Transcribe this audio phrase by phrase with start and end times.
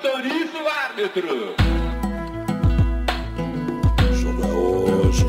[0.00, 1.54] Autoriza o árbitro.
[4.12, 5.26] Jogo é hoje.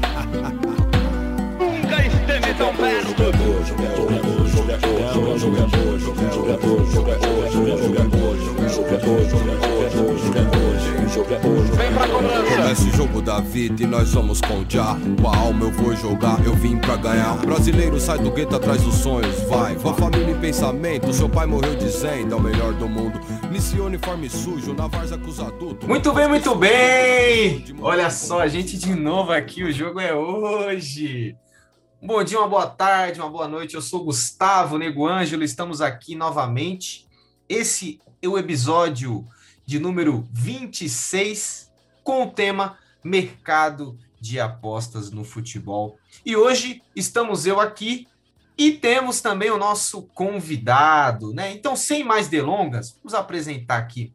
[1.58, 3.08] Nunca esteve tão perto.
[3.08, 3.70] Jogo é hoje.
[3.70, 4.52] Jogo é hoje.
[4.54, 5.42] Jogo é hoje.
[5.42, 6.04] Jogo é hoje.
[6.04, 6.30] Jogo é hoje.
[6.34, 6.92] Jogo é hoje.
[6.94, 7.54] Jogo é hoje.
[7.54, 8.46] Jogo é hoje.
[9.30, 9.73] Jogo é hoje.
[12.74, 14.98] Esse jogo da vida e nós vamos já.
[15.22, 17.38] Com a alma eu vou jogar, eu vim pra ganhar.
[17.46, 19.76] Brasileiro sai do gueto atrás dos sonhos, vai.
[19.76, 23.22] Com a família em pensamento, seu pai morreu dizendo, é o melhor do mundo.
[23.48, 25.88] Iniciou uniforme sujo, na várzea com os adultos.
[25.88, 27.64] Muito bem, muito bem!
[27.80, 31.36] Olha só, a gente de novo aqui, o jogo é hoje.
[32.02, 33.76] Bom dia, uma boa tarde, uma boa noite.
[33.76, 37.08] Eu sou Gustavo Nego Ângelo, estamos aqui novamente.
[37.48, 39.28] Esse é o episódio
[39.64, 41.72] de número 26
[42.04, 45.98] com o tema Mercado de Apostas no Futebol.
[46.26, 48.08] E hoje estamos eu aqui
[48.58, 51.52] e temos também o nosso convidado, né?
[51.52, 54.14] Então, sem mais delongas, vamos apresentar aqui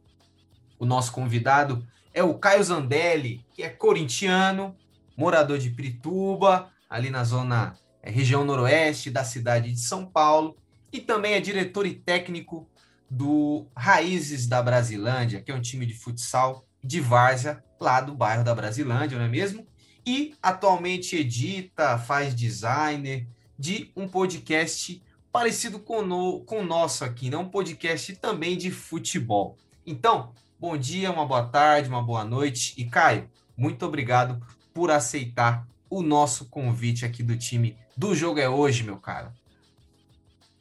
[0.79, 1.85] o nosso convidado.
[2.13, 4.75] É o Caio Zandelli, que é corintiano,
[5.15, 10.57] morador de Pirituba, ali na zona é, região noroeste da cidade de São Paulo,
[10.91, 12.67] e também é diretor e técnico
[13.09, 18.43] do Raízes da Brasilândia, que é um time de futsal de várzea lá do bairro
[18.43, 19.65] da Brasilândia, não é mesmo?
[20.05, 23.27] E atualmente edita, faz designer
[23.57, 27.37] de um podcast parecido com, no, com o nosso aqui, né?
[27.37, 29.57] um podcast também de futebol.
[29.85, 32.73] Então, bom dia, uma boa tarde, uma boa noite.
[32.77, 34.41] E Caio, muito obrigado
[34.73, 39.31] por aceitar o nosso convite aqui do time do Jogo é Hoje, meu caro.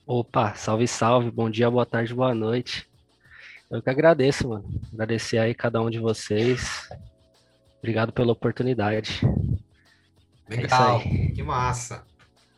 [0.07, 2.88] Opa, salve, salve, bom dia, boa tarde, boa noite.
[3.71, 4.69] Eu que agradeço, mano.
[4.93, 6.89] Agradecer aí cada um de vocês.
[7.79, 9.21] Obrigado pela oportunidade.
[10.49, 11.33] É Legal, aí.
[11.33, 12.05] que massa.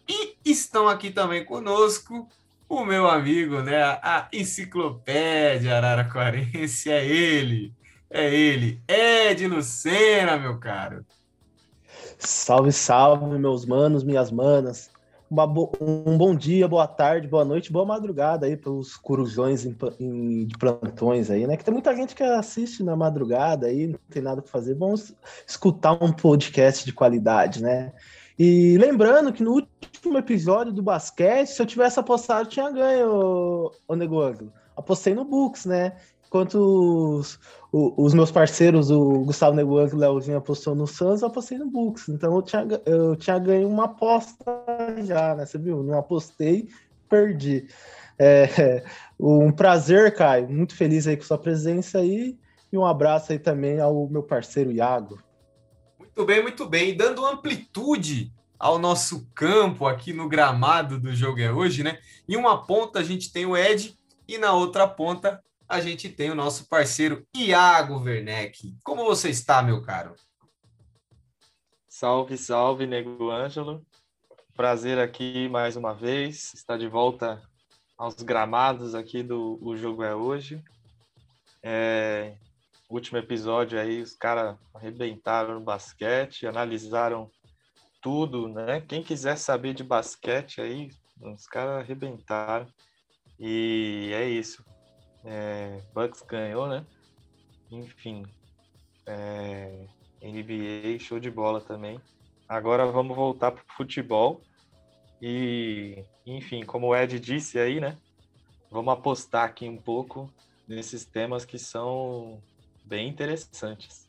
[0.08, 2.28] E estão aqui também conosco
[2.68, 3.82] o meu amigo, né?
[3.82, 7.74] A enciclopédia araraquarense, é ele,
[8.08, 11.04] é ele, Ed Lucena, meu caro.
[12.18, 14.89] Salve, salve, meus manos, minhas manas.
[15.30, 19.76] Bo- Um bom dia, boa tarde, boa noite, boa madrugada aí para os corujões em
[20.00, 21.56] em- de plantões aí, né?
[21.56, 24.74] Que tem muita gente que assiste na madrugada aí, não tem nada para fazer.
[24.74, 25.14] Vamos
[25.46, 27.92] escutar um podcast de qualidade, né?
[28.36, 33.70] E lembrando que no último episódio do basquete, se eu tivesse apostado, eu tinha ganho,
[33.86, 34.52] o Negócio.
[34.76, 35.92] Apostei no Books, né?
[36.26, 36.54] Enquanto
[37.18, 37.38] os,
[37.72, 41.66] os meus parceiros, o Gustavo Neguan e o Leozinho apostou no Suns, eu apostei no
[41.68, 42.08] Books.
[42.08, 44.44] Então eu tinha, eu tinha ganho uma aposta
[45.04, 45.46] já, né?
[45.46, 45.82] Você viu?
[45.82, 46.68] Não apostei,
[47.08, 47.66] perdi.
[48.18, 48.84] É,
[49.18, 50.48] um prazer, Caio.
[50.48, 52.38] Muito feliz aí com sua presença aí.
[52.72, 55.20] E um abraço aí também ao meu parceiro Iago.
[55.98, 56.96] Muito bem, muito bem.
[56.96, 61.98] Dando amplitude ao nosso campo aqui no gramado do jogo é hoje, né?
[62.28, 63.98] Em uma ponta a gente tem o Ed
[64.28, 68.76] e na outra ponta a gente tem o nosso parceiro Iago Werneck.
[68.84, 70.14] Como você está, meu caro?
[71.88, 73.84] Salve, salve, Nego Ângelo.
[74.60, 77.40] Prazer aqui mais uma vez, estar de volta
[77.96, 80.62] aos gramados aqui do O Jogo é Hoje.
[81.62, 82.36] É,
[82.90, 87.30] último episódio aí, os caras arrebentaram no basquete, analisaram
[88.02, 88.82] tudo, né?
[88.82, 90.90] Quem quiser saber de basquete aí,
[91.22, 92.66] os caras arrebentaram.
[93.38, 94.62] E é isso.
[95.24, 96.84] É, Bucks ganhou, né?
[97.70, 98.26] Enfim,
[99.06, 99.86] é,
[100.22, 101.98] NBA, show de bola também.
[102.46, 104.42] Agora vamos voltar para o futebol.
[105.20, 107.98] E, enfim, como o Ed disse aí, né?
[108.70, 110.32] Vamos apostar aqui um pouco
[110.66, 112.40] nesses temas que são
[112.84, 114.08] bem interessantes.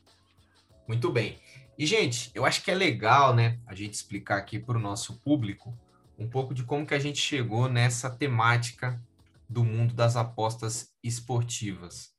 [0.86, 1.38] Muito bem.
[1.78, 5.20] E, gente, eu acho que é legal, né, a gente explicar aqui para o nosso
[5.20, 5.76] público
[6.18, 9.02] um pouco de como que a gente chegou nessa temática
[9.48, 12.12] do mundo das apostas esportivas.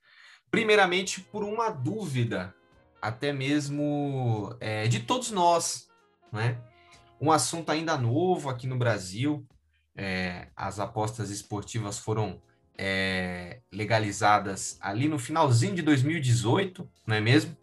[0.51, 2.53] Primeiramente, por uma dúvida,
[3.01, 5.87] até mesmo é, de todos nós,
[6.31, 6.61] né?
[7.21, 9.45] Um assunto ainda novo aqui no Brasil.
[9.95, 12.41] é, as apostas esportivas foram
[12.77, 17.55] é, legalizadas ali no finalzinho de 2018, não é mesmo?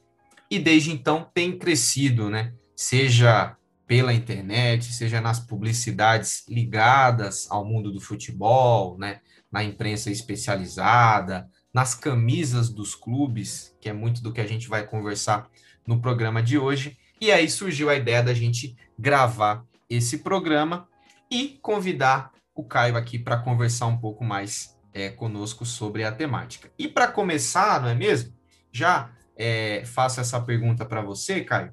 [0.51, 2.53] E desde então tem crescido, né?
[2.77, 9.21] Seja pela internet, seja nas publicidades ligadas ao mundo do futebol, né?
[9.51, 14.87] Na imprensa especializada, nas camisas dos clubes, que é muito do que a gente vai
[14.87, 15.49] conversar
[15.87, 16.97] no programa de hoje.
[17.21, 20.89] E aí surgiu a ideia da gente gravar esse programa
[21.31, 26.71] e convidar o Caio aqui para conversar um pouco mais é, conosco sobre a temática.
[26.79, 28.33] E para começar, não é mesmo?
[28.73, 31.73] Já é, faço essa pergunta para você, Caio,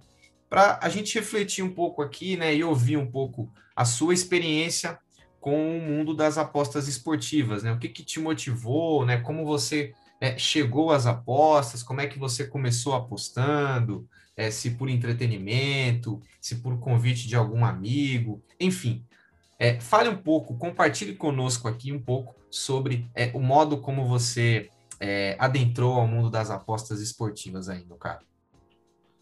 [0.49, 4.99] para a gente refletir um pouco aqui, né, e ouvir um pouco a sua experiência
[5.39, 7.71] com o mundo das apostas esportivas, né?
[7.71, 9.17] O que, que te motivou, né?
[9.17, 14.87] Como você é, chegou às apostas, como é que você começou apostando, é, se por
[14.87, 19.03] entretenimento, se por convite de algum amigo, enfim.
[19.59, 24.69] É, fale um pouco, compartilhe conosco aqui um pouco sobre é, o modo como você
[24.99, 28.19] é, adentrou ao mundo das apostas esportivas aí, meu cara.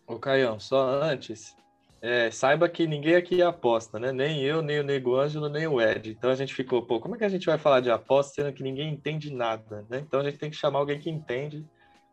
[0.06, 1.56] Ô, Caião, só antes,
[2.02, 4.12] é, saiba que ninguém aqui aposta, né?
[4.12, 6.12] Nem eu, nem o Nego Ângelo, nem o Ed.
[6.12, 8.54] Então a gente ficou, pô, como é que a gente vai falar de aposta sendo
[8.54, 10.00] que ninguém entende nada, né?
[10.06, 11.66] Então a gente tem que chamar alguém que entende,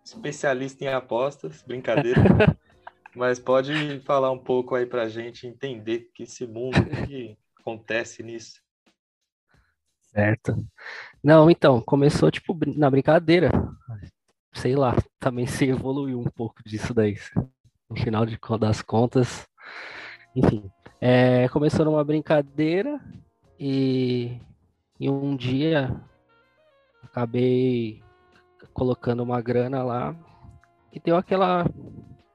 [0.05, 2.23] especialista em apostas, brincadeira.
[3.15, 8.61] Mas pode falar um pouco aí pra gente entender que esse mundo que acontece nisso.
[10.01, 10.57] Certo.
[11.23, 13.51] Não, então, começou tipo na brincadeira.
[14.55, 17.17] Sei lá, também se evoluiu um pouco disso daí.
[17.89, 19.47] No final de, das contas,
[20.35, 20.71] enfim.
[21.01, 23.01] É, começou numa brincadeira
[23.59, 24.39] e,
[25.01, 26.01] e um dia
[27.03, 28.03] acabei
[28.73, 30.17] colocando uma grana lá
[30.93, 31.65] e deu aquela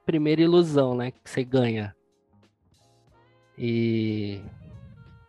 [0.08, 1.10] primeira ilusão, né?
[1.10, 1.94] Que você ganha.
[3.58, 4.40] E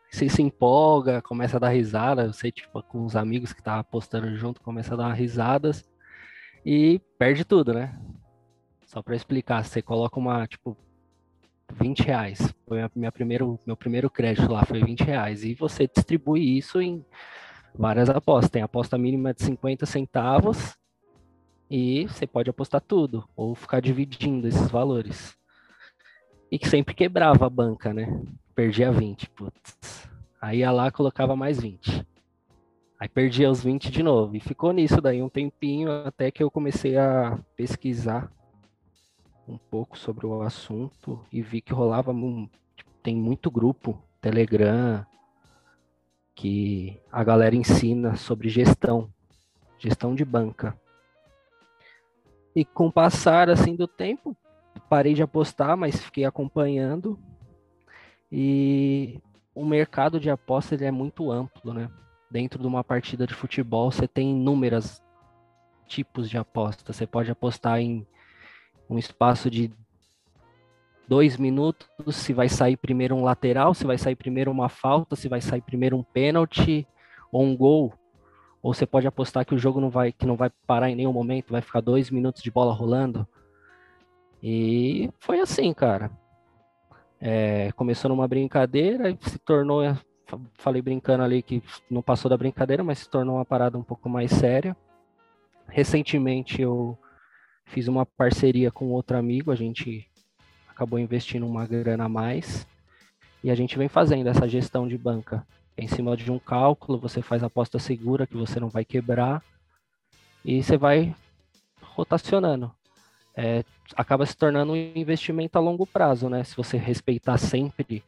[0.09, 2.23] você se empolga, começa a dar risada.
[2.23, 5.83] Eu sei, tipo, com os amigos que estavam apostando junto, começa a dar risadas
[6.65, 7.99] e perde tudo, né?
[8.85, 10.77] Só para explicar, você coloca uma, tipo,
[11.73, 12.39] 20 reais.
[12.65, 15.43] Foi minha primeiro, meu primeiro crédito lá, foi 20 reais.
[15.43, 17.05] E você distribui isso em
[17.75, 18.49] várias apostas.
[18.49, 20.79] Tem aposta mínima de 50 centavos
[21.69, 25.37] e você pode apostar tudo, ou ficar dividindo esses valores.
[26.51, 28.21] E que sempre quebrava a banca, né?
[28.55, 30.09] Perdia 20, putz.
[30.41, 32.05] Aí ia lá colocava mais 20.
[32.99, 34.35] Aí perdia os 20 de novo.
[34.35, 38.31] E ficou nisso daí um tempinho, até que eu comecei a pesquisar
[39.47, 42.13] um pouco sobre o assunto e vi que rolava.
[42.75, 45.05] tipo, tem muito grupo, Telegram,
[46.35, 49.09] que a galera ensina sobre gestão,
[49.77, 50.77] gestão de banca.
[52.55, 54.35] E com o passar assim do tempo,
[54.89, 57.19] parei de apostar, mas fiquei acompanhando.
[58.31, 59.19] E
[59.53, 61.89] o mercado de aposta ele é muito amplo, né?
[62.29, 65.01] Dentro de uma partida de futebol, você tem inúmeros
[65.87, 66.93] tipos de aposta.
[66.93, 68.05] Você pode apostar em
[68.89, 69.71] um espaço de
[71.07, 75.27] dois minutos, se vai sair primeiro um lateral, se vai sair primeiro uma falta, se
[75.27, 76.87] vai sair primeiro um pênalti
[77.31, 77.93] ou um gol.
[78.61, 81.13] Ou você pode apostar que o jogo não vai, que não vai parar em nenhum
[81.13, 83.27] momento, vai ficar dois minutos de bola rolando.
[84.43, 86.11] E foi assim, cara.
[87.21, 89.81] É, começou numa brincadeira e se tornou,
[90.25, 93.83] fa- falei brincando ali que não passou da brincadeira, mas se tornou uma parada um
[93.83, 94.75] pouco mais séria.
[95.67, 96.97] Recentemente eu
[97.65, 100.09] fiz uma parceria com outro amigo, a gente
[100.69, 102.65] acabou investindo uma grana a mais
[103.43, 105.45] e a gente vem fazendo essa gestão de banca.
[105.79, 109.41] Em cima de um cálculo, você faz aposta segura que você não vai quebrar
[110.43, 111.15] e você vai
[111.81, 112.69] rotacionando.
[113.33, 113.63] É,
[113.95, 116.43] acaba se tornando um investimento a longo prazo, né?
[116.43, 118.03] Se você respeitar sempre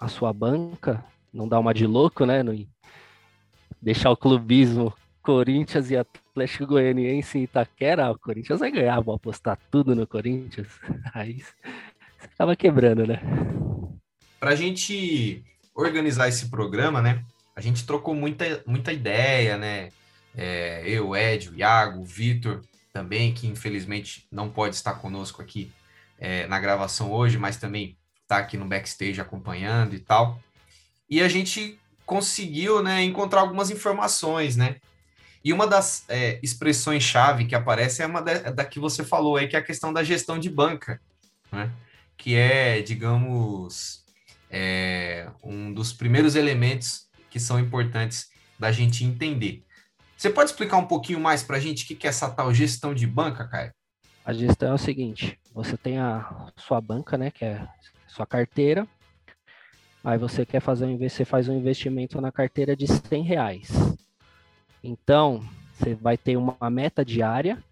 [0.00, 2.42] a sua banca, não dar uma de louco, né?
[2.42, 2.66] Não
[3.80, 9.58] deixar o clubismo Corinthians e Atlético Goianiense em Itaquera, o Corinthians vai ganhar, vou apostar
[9.70, 10.80] tudo no Corinthians.
[11.12, 13.20] Aí você acaba quebrando, né?
[14.40, 15.44] Para a gente
[15.74, 17.24] organizar esse programa, né?
[17.54, 19.90] A gente trocou muita, muita ideia, né?
[20.34, 22.62] É, eu, Ed, o Iago, o Vitor
[22.92, 25.70] também, que infelizmente não pode estar conosco aqui
[26.18, 30.40] é, na gravação hoje, mas também está aqui no backstage acompanhando e tal.
[31.08, 34.76] E a gente conseguiu, né, encontrar algumas informações, né?
[35.44, 39.48] E uma das é, expressões-chave que aparece é uma da, da, que você falou aí,
[39.48, 41.00] que é a questão da gestão de banca,
[41.50, 41.70] né?
[42.16, 44.01] Que é, digamos,
[44.52, 48.28] é, um dos primeiros elementos que são importantes
[48.58, 49.64] da gente entender.
[50.16, 52.94] Você pode explicar um pouquinho mais para a gente o que é essa tal gestão
[52.94, 53.72] de banca, Caio?
[54.24, 57.66] A gestão é o seguinte: você tem a sua banca, né, que é
[58.06, 58.86] sua carteira.
[60.04, 63.70] Aí você quer fazer um você faz um investimento na carteira de 100 reais.
[64.82, 65.42] Então
[65.72, 67.62] você vai ter uma meta diária.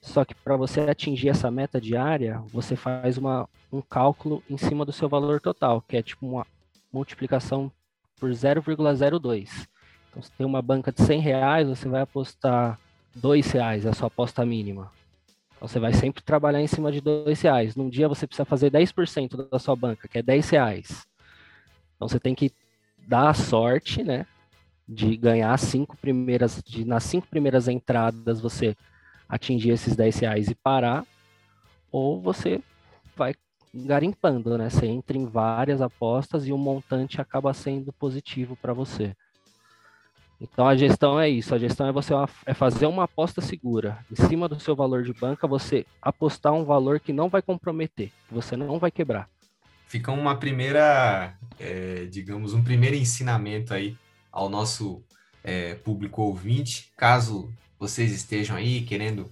[0.00, 4.84] Só que para você atingir essa meta diária, você faz uma, um cálculo em cima
[4.84, 6.46] do seu valor total, que é tipo uma
[6.92, 7.70] multiplicação
[8.18, 9.68] por 0,02.
[10.08, 12.78] Então, se tem uma banca de 100 reais, você vai apostar
[13.14, 14.90] 2 reais, a sua aposta mínima.
[15.56, 17.76] Então, você vai sempre trabalhar em cima de 2 reais.
[17.76, 21.06] Num dia, você precisa fazer 10% da sua banca, que é 10 reais.
[21.94, 22.50] Então, você tem que
[23.06, 24.26] dar a sorte, né,
[24.88, 28.76] de ganhar cinco primeiras, de nas cinco primeiras entradas você
[29.30, 31.06] atingir esses 10 reais e parar,
[31.90, 32.60] ou você
[33.16, 33.34] vai
[33.72, 34.68] garimpando, né?
[34.68, 39.14] Você entra em várias apostas e o montante acaba sendo positivo para você.
[40.40, 42.14] Então a gestão é isso, a gestão é você
[42.46, 43.98] é fazer uma aposta segura.
[44.10, 48.10] Em cima do seu valor de banca, você apostar um valor que não vai comprometer,
[48.26, 49.28] que você não vai quebrar.
[49.86, 53.96] Fica uma primeira, é, digamos, um primeiro ensinamento aí
[54.32, 55.02] ao nosso
[55.44, 59.28] é, público ouvinte, caso vocês estejam aí querendo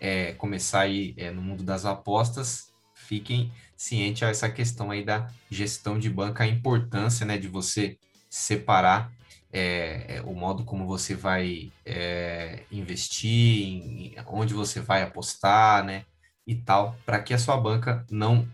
[0.00, 5.30] é, começar aí é, no mundo das apostas, fiquem cientes a essa questão aí da
[5.48, 7.96] gestão de banca, a importância né, de você
[8.28, 9.12] separar
[9.52, 16.04] é, é, o modo como você vai é, investir, em, onde você vai apostar, né?
[16.46, 18.48] E tal, para que a sua banca não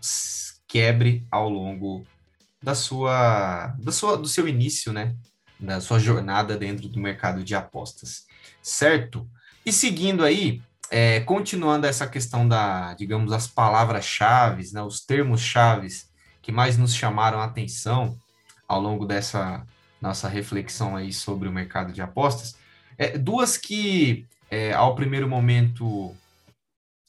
[0.67, 2.05] quebre ao longo
[2.61, 5.15] da sua, da sua, do seu início, né?
[5.57, 8.27] Da sua jornada dentro do mercado de apostas,
[8.61, 9.27] certo?
[9.69, 16.09] E seguindo aí, é, continuando essa questão da, digamos, as palavras-chave, né, os termos-chaves
[16.41, 18.17] que mais nos chamaram a atenção
[18.67, 19.63] ao longo dessa
[20.01, 22.57] nossa reflexão aí sobre o mercado de apostas.
[22.97, 26.15] É, duas que, é, ao primeiro momento,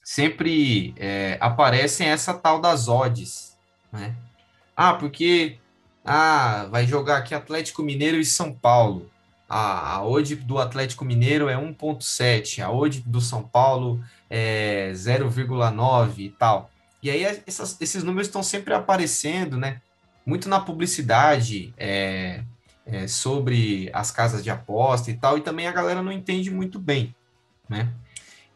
[0.04, 3.56] sempre é, aparecem essa tal das odds,
[3.90, 4.14] né?
[4.76, 5.56] Ah, porque
[6.04, 9.10] ah, vai jogar aqui Atlético Mineiro e São Paulo.
[9.50, 10.02] A, a
[10.46, 16.70] do Atlético Mineiro é 1.7, a odd do São Paulo é 0,9 e tal.
[17.02, 19.80] E aí essas, esses números estão sempre aparecendo, né?
[20.24, 22.44] Muito na publicidade, é,
[22.86, 26.78] é, sobre as casas de aposta e tal, e também a galera não entende muito
[26.78, 27.12] bem,
[27.68, 27.92] né?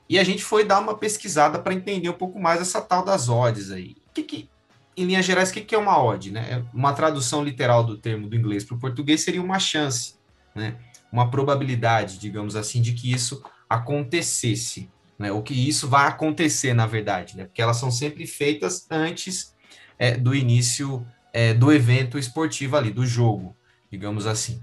[0.08, 3.28] E a gente foi dar uma pesquisada para entender um pouco mais essa tal das
[3.28, 3.96] odds aí.
[4.12, 4.50] Que, que,
[4.96, 6.30] em linhas gerais, o que, que é uma odd?
[6.30, 6.64] Né?
[6.72, 10.13] Uma tradução literal do termo do inglês para o português seria uma chance,
[10.54, 10.76] né?
[11.10, 15.32] uma probabilidade, digamos assim, de que isso acontecesse, né?
[15.32, 17.44] ou que isso vai acontecer, na verdade, né?
[17.44, 19.54] porque elas são sempre feitas antes
[19.98, 23.56] é, do início é, do evento esportivo ali, do jogo
[23.94, 24.60] digamos assim.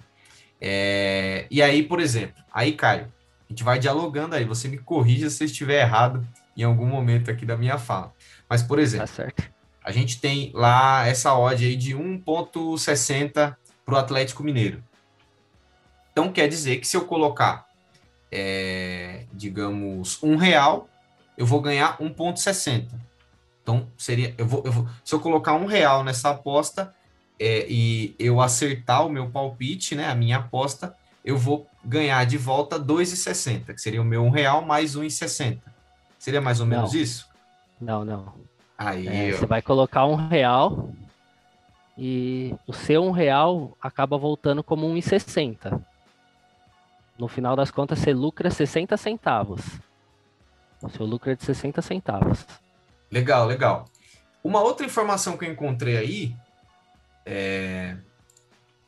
[0.59, 5.29] É, e aí, por exemplo, aí, Caio, a gente vai dialogando aí, você me corrija
[5.29, 8.13] se eu estiver errado em algum momento aqui da minha fala.
[8.47, 9.27] Mas, por exemplo, tá
[9.83, 14.83] a gente tem lá essa odd aí de 1,60 para o Atlético Mineiro.
[16.11, 17.65] Então, quer dizer que se eu colocar,
[18.31, 20.89] é, digamos, um real,
[21.37, 22.87] eu vou ganhar 1,60.
[23.63, 26.93] Então, seria, eu vou, eu vou, se eu colocar um real nessa aposta,
[27.39, 32.37] é, e eu acertar o meu palpite, né, a minha aposta, eu vou ganhar de
[32.37, 35.59] volta 2,60, que seria o meu um real mais 1,60.
[36.19, 36.99] Seria mais ou menos não.
[36.99, 37.27] isso?
[37.79, 38.33] Não, não.
[38.77, 40.91] Aí, é, você vai colocar um real
[41.97, 45.81] e o seu um real acaba voltando como 1,60.
[47.17, 49.61] No final das contas, você lucra 60 centavos.
[50.81, 52.45] O seu lucro é de 60 centavos.
[53.11, 53.85] Legal, legal.
[54.43, 56.35] Uma outra informação que eu encontrei aí
[57.25, 57.95] é,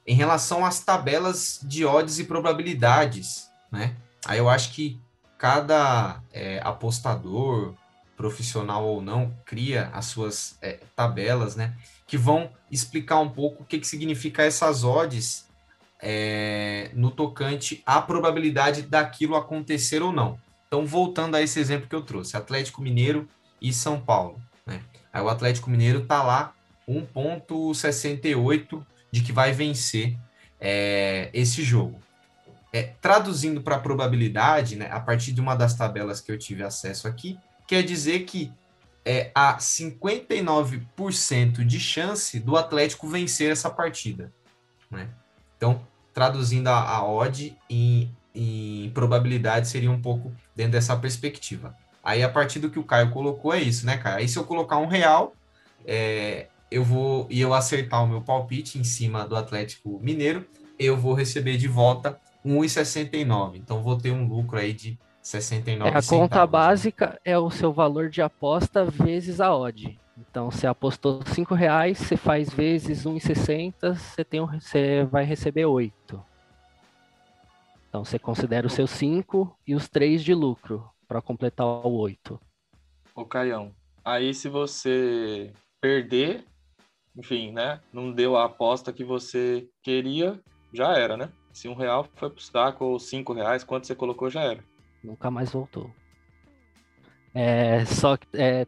[0.05, 3.95] em relação às tabelas de odds e probabilidades, né?
[4.25, 4.99] Aí eu acho que
[5.37, 7.75] cada é, apostador,
[8.15, 11.75] profissional ou não, cria as suas é, tabelas, né?
[12.07, 15.42] Que vão explicar um pouco o que, que significa essas odds
[16.05, 20.37] é, no tocante à probabilidade daquilo acontecer ou não.
[20.67, 23.25] Então, voltando a esse exemplo que eu trouxe, Atlético Mineiro
[23.61, 24.37] e São Paulo.
[24.65, 24.81] Né?
[25.13, 26.53] Aí o Atlético Mineiro está lá
[26.89, 30.17] 1,68 de que vai vencer
[30.59, 31.97] é, esse jogo.
[32.73, 36.63] É, traduzindo para a probabilidade, né, a partir de uma das tabelas que eu tive
[36.63, 38.51] acesso aqui, quer dizer que
[39.05, 44.33] é, há 59% de chance do Atlético vencer essa partida.
[44.89, 45.07] Né?
[45.55, 51.75] Então, traduzindo a, a odd em, em probabilidade, seria um pouco dentro dessa perspectiva.
[52.03, 54.17] Aí, a partir do que o Caio colocou, é isso, né, Caio?
[54.17, 55.33] Aí, se eu colocar um real,
[55.85, 60.45] é, eu vou e eu acertar o meu palpite em cima do Atlético Mineiro,
[60.77, 63.55] eu vou receber de volta 1,69.
[63.55, 67.71] Então vou ter um lucro aí de 69 é, A conta básica é o seu
[67.71, 69.97] valor de aposta vezes a odd.
[70.17, 75.65] Então, você apostou 5 reais, você faz vezes 1,60, você, tem um, você vai receber
[75.65, 76.23] 8.
[77.89, 82.39] Então, você considera os seus 5 e os 3 de lucro para completar o 8.
[83.15, 83.71] Ô, Caião,
[84.03, 85.51] aí se você
[85.81, 86.45] perder,
[87.15, 87.79] enfim, né?
[87.91, 90.39] Não deu a aposta que você queria,
[90.71, 91.29] já era, né?
[91.51, 94.63] Se um real foi pro saco ou cinco reais, quanto você colocou já era.
[95.03, 95.91] Nunca mais voltou.
[97.33, 98.65] É, só que é,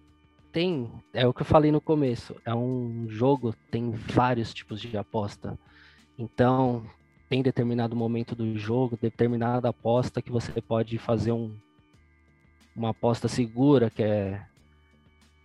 [0.56, 4.98] tem, é o que eu falei no começo, é um jogo, tem vários tipos de
[4.98, 5.60] aposta.
[6.18, 6.90] Então,
[7.28, 11.54] tem determinado momento do jogo, determinada aposta que você pode fazer um,
[12.74, 14.46] uma aposta segura, que é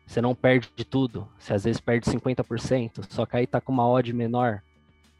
[0.06, 1.26] você não perde de tudo.
[1.40, 4.62] Você às vezes perde 50%, só que aí tá com uma odd menor,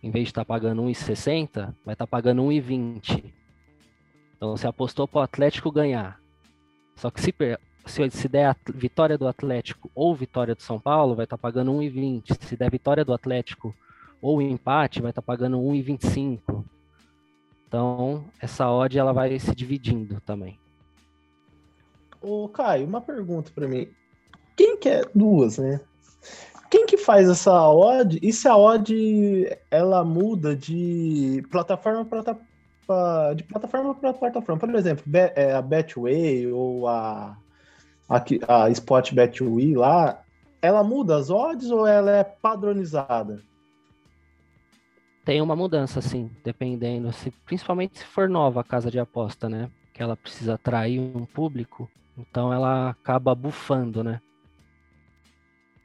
[0.05, 3.25] em vez de estar tá pagando 1,60, vai estar tá pagando 1,20.
[4.37, 6.21] Então você apostou para o Atlético ganhar.
[6.95, 7.35] Só que se,
[7.87, 11.41] se, se der a vitória do Atlético ou vitória do São Paulo, vai estar tá
[11.41, 12.37] pagando 1,20.
[12.45, 13.75] Se der vitória do Atlético
[14.21, 16.65] ou empate, vai estar tá pagando 1,25.
[17.67, 20.59] Então, essa odd ela vai se dividindo também.
[22.21, 23.89] Ô, Caio, uma pergunta para mim.
[24.57, 25.81] Quem quer duas, né?
[26.71, 28.19] Quem que faz essa odd?
[28.23, 32.37] E se a odd ela muda de plataforma para
[33.35, 34.61] de plataforma para plataforma?
[34.61, 37.37] Por exemplo, é, a Betway ou a
[38.11, 40.23] a, a Spot Betway lá,
[40.61, 43.41] ela muda as odds ou ela é padronizada?
[45.25, 49.71] Tem uma mudança, sim, dependendo, se, principalmente se for nova a casa de aposta, né?
[49.93, 51.89] Que ela precisa atrair um público,
[52.19, 54.21] então ela acaba bufando, né?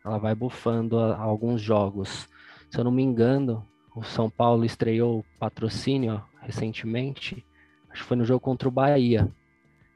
[0.03, 2.27] Ela vai bufando a, a alguns jogos.
[2.71, 3.63] Se eu não me engano,
[3.95, 7.45] o São Paulo estreou patrocínio recentemente,
[7.89, 9.31] acho que foi no jogo contra o Bahia.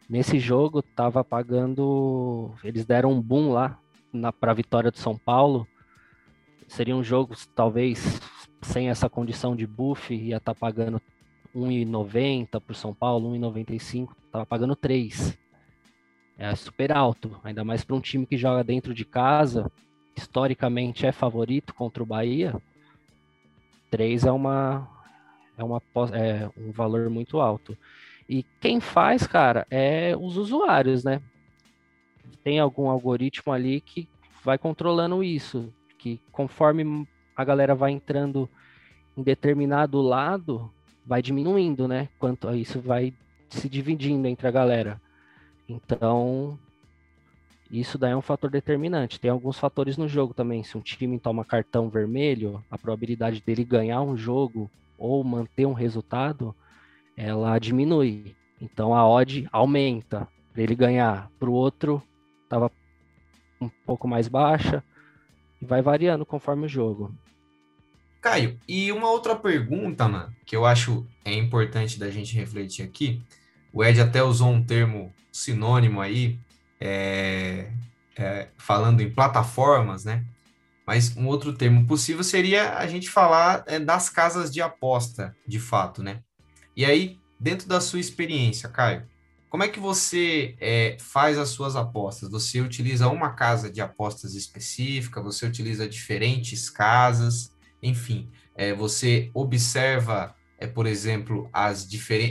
[0.10, 3.80] Nesse jogo tava pagando, eles deram um boom lá
[4.40, 5.68] para a vitória do São Paulo.
[6.68, 8.20] Seriam jogos talvez
[8.60, 11.00] sem essa condição de buff, ia estar tá pagando
[11.56, 15.38] 1,90 para o São Paulo, 1,95, estava pagando 3.
[16.40, 19.72] É super alto, ainda mais para um time que joga dentro de casa,
[20.16, 22.60] historicamente é favorito contra o Bahia.
[23.92, 24.88] 3 é uma
[25.56, 25.82] é uma
[26.14, 27.78] é um valor muito alto.
[28.30, 31.20] E quem faz, cara, é os usuários, né?
[32.44, 34.08] Tem algum algoritmo ali que
[34.44, 38.48] vai controlando isso, que conforme a galera vai entrando
[39.18, 40.72] em determinado lado,
[41.04, 42.08] vai diminuindo, né?
[42.20, 43.12] Quanto a isso vai
[43.50, 45.02] se dividindo entre a galera.
[45.68, 46.58] Então,
[47.72, 49.20] isso daí é um fator determinante.
[49.20, 50.64] Tem alguns fatores no jogo também.
[50.64, 54.70] Se um time toma cartão vermelho, a probabilidade dele ganhar um jogo
[55.00, 56.56] ou manter um resultado,
[57.20, 58.34] ela diminui.
[58.62, 61.30] Então a odd aumenta para ele ganhar.
[61.38, 62.02] Para o outro,
[62.44, 62.72] estava
[63.60, 64.82] um pouco mais baixa
[65.62, 67.14] e vai variando conforme o jogo.
[68.22, 73.22] Caio, e uma outra pergunta, mano, que eu acho é importante da gente refletir aqui.
[73.74, 76.40] O Ed até usou um termo sinônimo aí,
[76.80, 77.72] é,
[78.18, 80.26] é, falando em plataformas, né?
[80.88, 85.60] Mas um outro termo possível seria a gente falar é, das casas de aposta, de
[85.60, 86.24] fato, né?
[86.80, 89.06] E aí, dentro da sua experiência, Caio,
[89.50, 92.32] como é que você é, faz as suas apostas?
[92.32, 95.22] Você utiliza uma casa de apostas específica?
[95.22, 97.52] Você utiliza diferentes casas?
[97.84, 101.86] enfim, é, você observa, é, por exemplo, as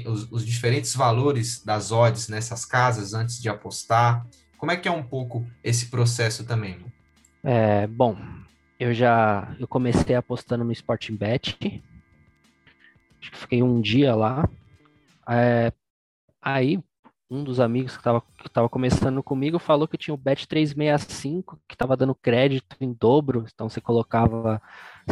[0.07, 4.27] os, os, diferentes valores das odds nessas casas antes de apostar.
[4.57, 6.79] Como é que é um pouco esse processo também?
[7.45, 8.17] É, bom,
[8.81, 11.83] eu já eu comecei apostando no Sporting Bet.
[13.21, 14.49] Acho que fiquei um dia lá.
[15.29, 15.73] É,
[16.41, 16.83] aí
[17.31, 21.59] um dos amigos que estava que tava começando comigo falou que tinha o Bet 365,
[21.69, 24.63] que estava dando crédito em dobro, então você colocava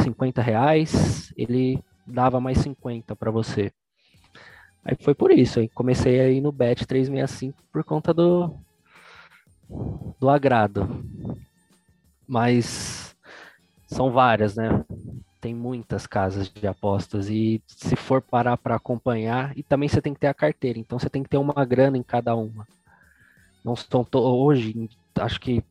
[0.01, 3.71] 50 reais, ele dava mais 50 para você.
[4.83, 8.57] Aí foi por isso, aí comecei aí no Bet 365 por conta do,
[10.19, 11.05] do agrado.
[12.27, 13.15] Mas
[13.85, 14.83] são várias, né?
[15.39, 20.13] Tem muitas casas de apostas e se for parar para acompanhar, e também você tem
[20.13, 22.67] que ter a carteira, então você tem que ter uma grana em cada uma.
[23.63, 25.63] Não estão hoje, acho que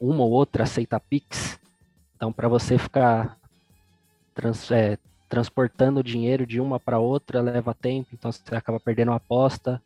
[0.00, 1.60] uma ou outra aceita Pix,
[2.22, 3.36] então, para você ficar
[4.32, 4.96] trans, é,
[5.28, 9.82] transportando dinheiro de uma para outra leva tempo, então você acaba perdendo a aposta.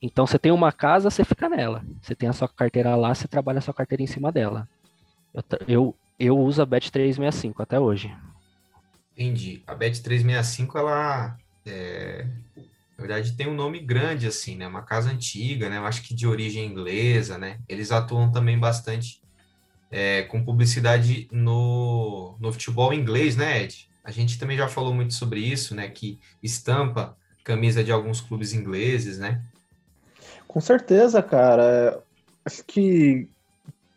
[0.00, 1.84] Então, você tem uma casa, você fica nela.
[2.00, 4.66] Você tem a sua carteira lá, você trabalha a sua carteira em cima dela.
[5.34, 8.14] Eu, eu, eu uso a Bet365 até hoje.
[9.16, 9.62] Entendi.
[9.66, 12.26] A Bet365, ela, é,
[12.96, 14.66] na verdade, tem um nome grande, assim, né?
[14.66, 15.78] Uma casa antiga, né?
[15.78, 17.58] Eu acho que de origem inglesa, né?
[17.68, 19.20] Eles atuam também bastante
[19.90, 23.88] é, com publicidade no, no futebol inglês, né, Ed?
[24.04, 25.88] A gente também já falou muito sobre isso, né?
[25.88, 29.42] Que estampa camisa de alguns clubes ingleses, né?
[30.46, 32.02] Com certeza, cara.
[32.44, 33.28] Acho que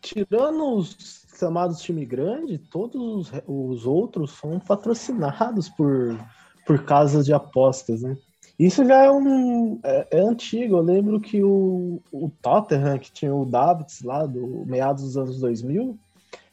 [0.01, 6.17] tirando os chamados time grande, todos os outros são patrocinados por,
[6.65, 8.15] por casas de apostas, né?
[8.59, 10.77] Isso já é um é, é, antigo.
[10.77, 15.39] Eu lembro que o, o Tottenham, que tinha o Davids lá do meados dos anos
[15.39, 15.97] 2000,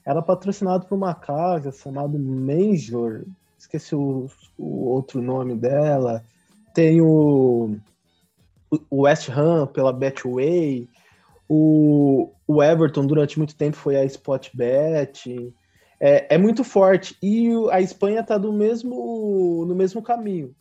[0.07, 3.25] era patrocinado por uma casa chamada Major.
[3.59, 6.25] Esqueci o, o outro nome dela.
[6.73, 7.77] Tem o,
[8.89, 10.89] o West Ham pela Betway.
[11.47, 15.55] O, o Everton durante muito tempo foi a Spotbet.
[16.01, 17.15] É, é muito forte.
[17.23, 20.55] E a Espanha está no mesmo, no mesmo caminho.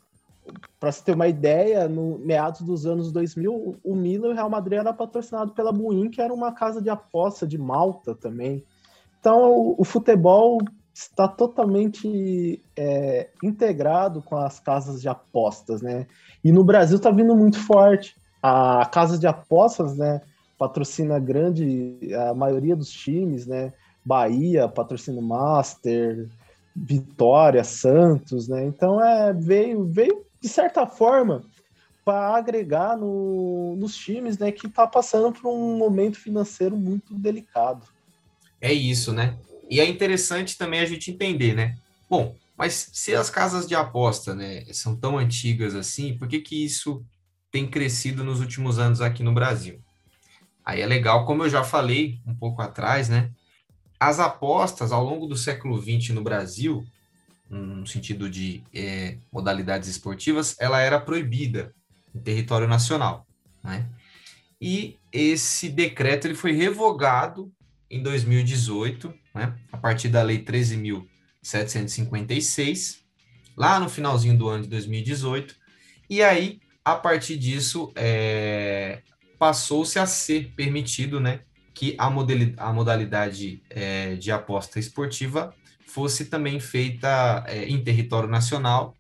[0.80, 4.50] Para você ter uma ideia, no meados dos anos 2000, o Milan e o Real
[4.50, 8.66] Madrid era patrocinado pela Buin, que era uma casa de aposta de Malta também.
[9.20, 10.60] Então, o, o futebol
[10.94, 16.06] está totalmente é, integrado com as casas de apostas, né?
[16.44, 18.16] E no Brasil está vindo muito forte.
[18.42, 20.22] A casa de apostas, né?
[20.58, 23.74] Patrocina grande a maioria dos times, né?
[24.04, 26.28] Bahia patrocina Master,
[26.76, 28.66] Vitória, Santos, né?
[28.66, 31.44] Então é veio veio de certa forma
[32.06, 34.52] para agregar no, nos times, né?
[34.52, 37.86] Que está passando por um momento financeiro muito delicado.
[38.62, 39.38] É isso, né?
[39.70, 41.76] E é interessante também a gente entender, né?
[42.10, 46.66] Bom, mas se as casas de aposta, né, são tão antigas assim, por que que
[46.66, 47.06] isso
[47.52, 49.80] tem crescido nos últimos anos aqui no Brasil?
[50.68, 53.32] Aí é legal, como eu já falei um pouco atrás, né?
[53.98, 56.86] As apostas ao longo do século XX no Brasil,
[57.50, 61.74] no sentido de é, modalidades esportivas, ela era proibida
[62.14, 63.26] em território nacional,
[63.64, 63.88] né?
[64.60, 67.50] E esse decreto ele foi revogado
[67.90, 72.98] em 2018 né, a partir da Lei 13.756,
[73.56, 75.56] lá no finalzinho do ano de 2018,
[76.10, 79.02] e aí, a partir disso, é,
[79.38, 81.42] passou-se a ser permitido né,
[81.74, 85.54] que a, a modalidade é, de aposta esportiva
[85.86, 88.96] fosse também feita é, em território nacional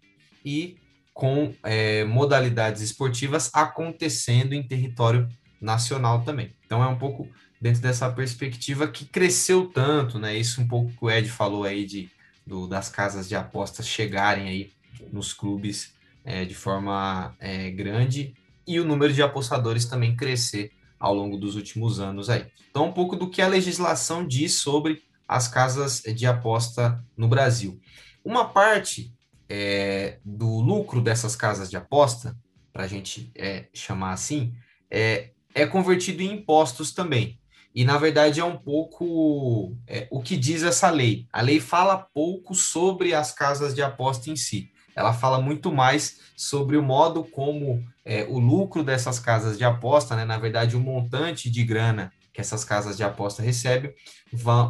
[0.46, 0.78] e
[1.14, 5.28] com é, modalidades esportivas acontecendo em território
[5.60, 6.54] nacional também.
[6.66, 7.28] Então é um pouco
[7.60, 10.38] dentro dessa perspectiva que cresceu tanto, né?
[10.38, 12.10] Isso um pouco que o Ed falou aí de,
[12.46, 14.72] do, das casas de apostas chegarem aí
[15.12, 18.36] nos clubes é, de forma é, grande
[18.68, 22.46] e o número de apostadores também crescer ao longo dos últimos anos aí.
[22.70, 27.80] Então, um pouco do que a legislação diz sobre as casas de aposta no Brasil.
[28.24, 29.14] Uma parte
[29.50, 32.36] é, do lucro dessas casas de aposta,
[32.74, 34.54] para a gente é, chamar assim,
[34.90, 37.40] é, é convertido em impostos também.
[37.74, 41.28] E, na verdade, é um pouco é, o que diz essa lei.
[41.32, 44.72] A lei fala pouco sobre as casas de aposta em si.
[44.96, 50.16] Ela fala muito mais sobre o modo como é, o lucro dessas casas de aposta,
[50.16, 53.92] né, na verdade, o montante de grana que essas casas de aposta recebem,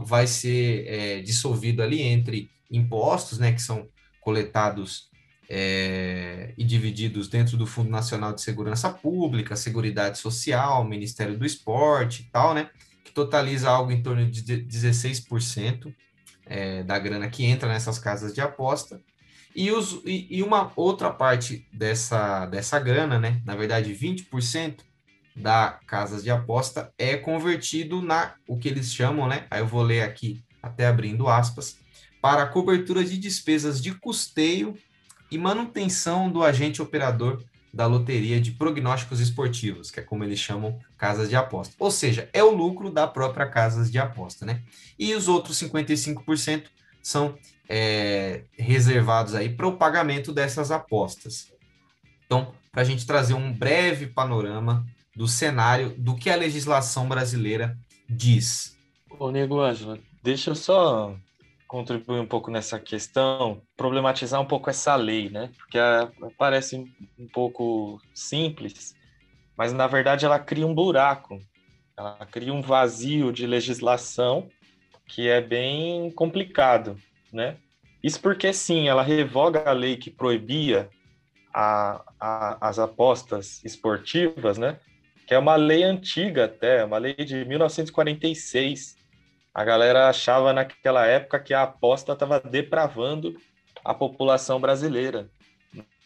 [0.06, 3.88] vai, ser é, dissolvido ali entre impostos, né, que são
[4.22, 5.10] coletados
[5.50, 12.24] é, e divididos dentro do Fundo Nacional de Segurança Pública, Seguridade Social, Ministério do Esporte
[12.24, 12.70] e tal, né?
[13.18, 15.92] totaliza algo em torno de 16%
[16.46, 19.02] é, da grana que entra nessas casas de aposta.
[19.58, 24.82] E, os, e, e, uma outra parte dessa, dessa grana, né, na verdade 20%
[25.36, 29.82] da casas de aposta é convertido na o que eles chamam, né, aí eu vou
[29.82, 31.80] ler aqui até abrindo aspas,
[32.22, 34.78] para a cobertura de despesas de custeio
[35.32, 37.44] e manutenção do agente operador
[37.74, 41.74] da loteria de prognósticos esportivos, que é como eles chamam casas de aposta.
[41.80, 44.62] Ou seja, é o lucro da própria casas de aposta, né?
[45.00, 46.66] E os outros 55%
[47.02, 47.38] são
[47.70, 51.52] é, reservados aí para o pagamento dessas apostas.
[52.26, 57.78] Então, para a gente trazer um breve panorama do cenário do que a legislação brasileira
[58.08, 58.78] diz.
[59.20, 61.16] Ô, Nego Ângelo, deixa eu só
[61.68, 65.52] contribuir um pouco nessa questão, problematizar um pouco essa lei, né?
[65.58, 66.78] Porque a, parece
[67.18, 68.96] um pouco simples,
[69.58, 71.42] mas na verdade ela cria um buraco,
[71.98, 74.48] ela cria um vazio de legislação
[75.08, 76.98] que é bem complicado,
[77.32, 77.58] né?
[78.04, 80.90] Isso porque sim, ela revoga a lei que proibia
[81.54, 84.80] a, a, as apostas esportivas, né?
[85.26, 88.98] Que é uma lei antiga até, uma lei de 1946
[89.58, 93.36] a galera achava naquela época que a aposta estava depravando
[93.84, 95.32] a população brasileira,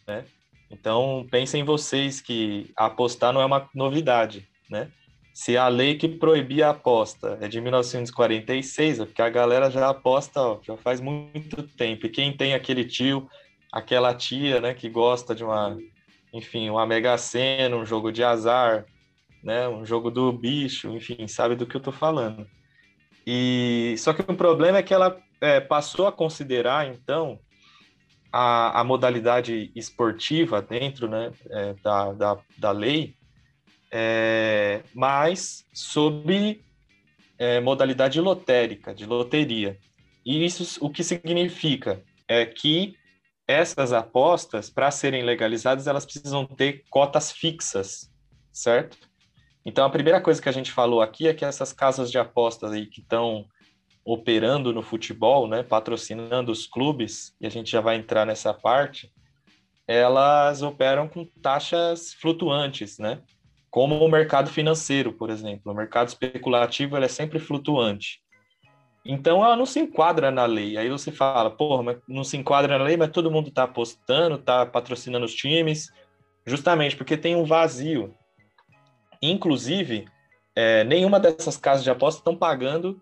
[0.08, 0.24] né?
[0.70, 4.90] Então, pensem vocês que apostar não é uma novidade, né?
[5.34, 9.90] Se a lei que proibia a aposta é de 1946, é porque a galera já
[9.90, 12.06] aposta ó, já faz muito tempo.
[12.06, 13.30] E quem tem aquele tio,
[13.72, 15.78] aquela tia, né, que gosta de uma,
[16.34, 18.86] enfim, uma mega sena, um jogo de azar,
[19.42, 22.46] né, um jogo do bicho, enfim, sabe do que eu tô falando.
[23.26, 27.40] E só que o problema é que ela é, passou a considerar então
[28.32, 33.16] a, a modalidade esportiva dentro né, é, da, da, da lei,
[33.92, 36.64] é, mas sob
[37.38, 39.78] é, modalidade lotérica, de loteria.
[40.26, 42.96] E isso o que significa é que
[43.48, 48.10] essas apostas, para serem legalizadas, elas precisam ter cotas fixas,
[48.52, 48.98] certo?
[49.66, 52.72] Então, a primeira coisa que a gente falou aqui é que essas casas de apostas
[52.72, 53.46] aí que estão
[54.04, 59.12] operando no futebol, né, patrocinando os clubes, e a gente já vai entrar nessa parte,
[59.88, 63.22] elas operam com taxas flutuantes, né?
[63.72, 65.72] Como o mercado financeiro, por exemplo.
[65.72, 68.20] O mercado especulativo é sempre flutuante.
[69.04, 70.78] Então ela não se enquadra na lei.
[70.78, 74.36] Aí você fala, porra, mas não se enquadra na lei, mas todo mundo está apostando,
[74.36, 75.90] está patrocinando os times,
[76.46, 78.14] justamente porque tem um vazio.
[79.22, 80.06] Inclusive,
[80.56, 83.02] é, nenhuma dessas casas de aposta estão pagando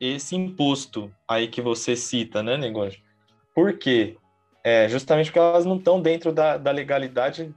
[0.00, 3.00] esse imposto aí que você cita, né, negócio?
[3.54, 4.16] Por quê?
[4.64, 7.54] É, justamente porque elas não estão dentro da, da legalidade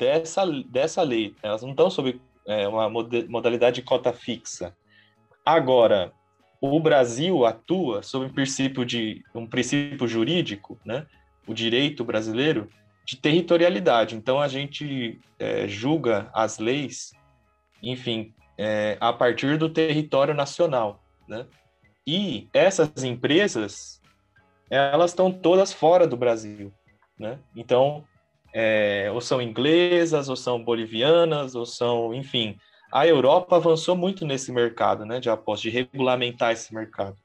[0.00, 1.36] dessa, dessa lei.
[1.42, 4.74] Elas não estão sob é, uma modalidade de cota fixa.
[5.44, 6.10] Agora,
[6.58, 11.06] o Brasil atua sob um princípio de um princípio jurídico, né?
[11.46, 12.68] O direito brasileiro
[13.04, 14.16] de territorialidade.
[14.16, 17.12] Então a gente é, julga as leis,
[17.82, 21.46] enfim, é, a partir do território nacional, né?
[22.06, 24.00] E essas empresas,
[24.70, 26.72] elas estão todas fora do Brasil,
[27.18, 27.38] né?
[27.54, 28.04] Então,
[28.52, 32.58] é, ou são inglesas, ou são bolivianas, ou são, enfim,
[32.90, 37.16] a Europa avançou muito nesse mercado, né, de apostas, de regulamentar esse mercado.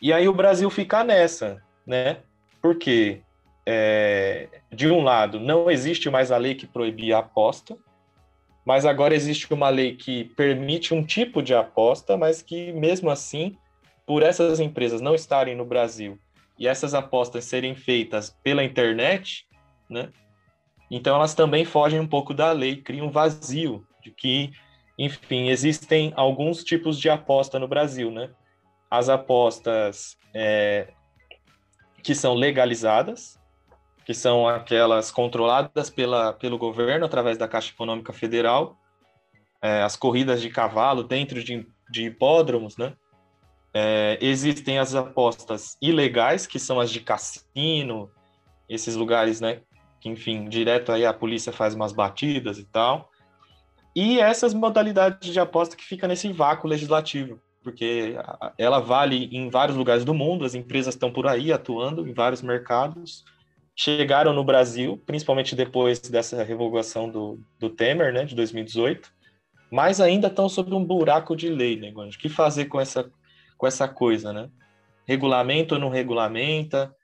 [0.00, 2.18] E aí o Brasil fica nessa, né?
[2.62, 3.20] Porque
[3.66, 7.76] é, de um lado não existe mais a lei que proibia a aposta,
[8.64, 13.56] mas agora existe uma lei que permite um tipo de aposta, mas que mesmo assim,
[14.06, 16.18] por essas empresas não estarem no Brasil
[16.58, 19.46] e essas apostas serem feitas pela internet,
[19.88, 20.10] né?
[20.90, 24.52] Então elas também fogem um pouco da lei, criam um vazio de que
[25.00, 28.28] enfim, existem alguns tipos de aposta no Brasil, né?
[28.90, 30.92] As apostas é,
[32.02, 33.40] que são legalizadas,
[34.04, 38.76] que são aquelas controladas pela, pelo governo através da Caixa Econômica Federal,
[39.62, 42.92] é, as corridas de cavalo dentro de, de hipódromos, né?
[43.72, 48.10] É, existem as apostas ilegais, que são as de cassino,
[48.68, 49.62] esses lugares, né?
[50.00, 53.10] Que, enfim, direto aí a polícia faz umas batidas e tal.
[53.94, 58.14] E essas modalidades de aposta que fica nesse vácuo legislativo, porque
[58.56, 62.40] ela vale em vários lugares do mundo, as empresas estão por aí atuando em vários
[62.40, 63.24] mercados,
[63.74, 69.10] chegaram no Brasil, principalmente depois dessa revogação do, do Temer, né, de 2018,
[69.70, 73.10] mas ainda estão sob um buraco de lei, né, O que fazer com essa,
[73.56, 74.48] com essa coisa, né?
[75.06, 76.94] Regulamenta ou não regulamenta,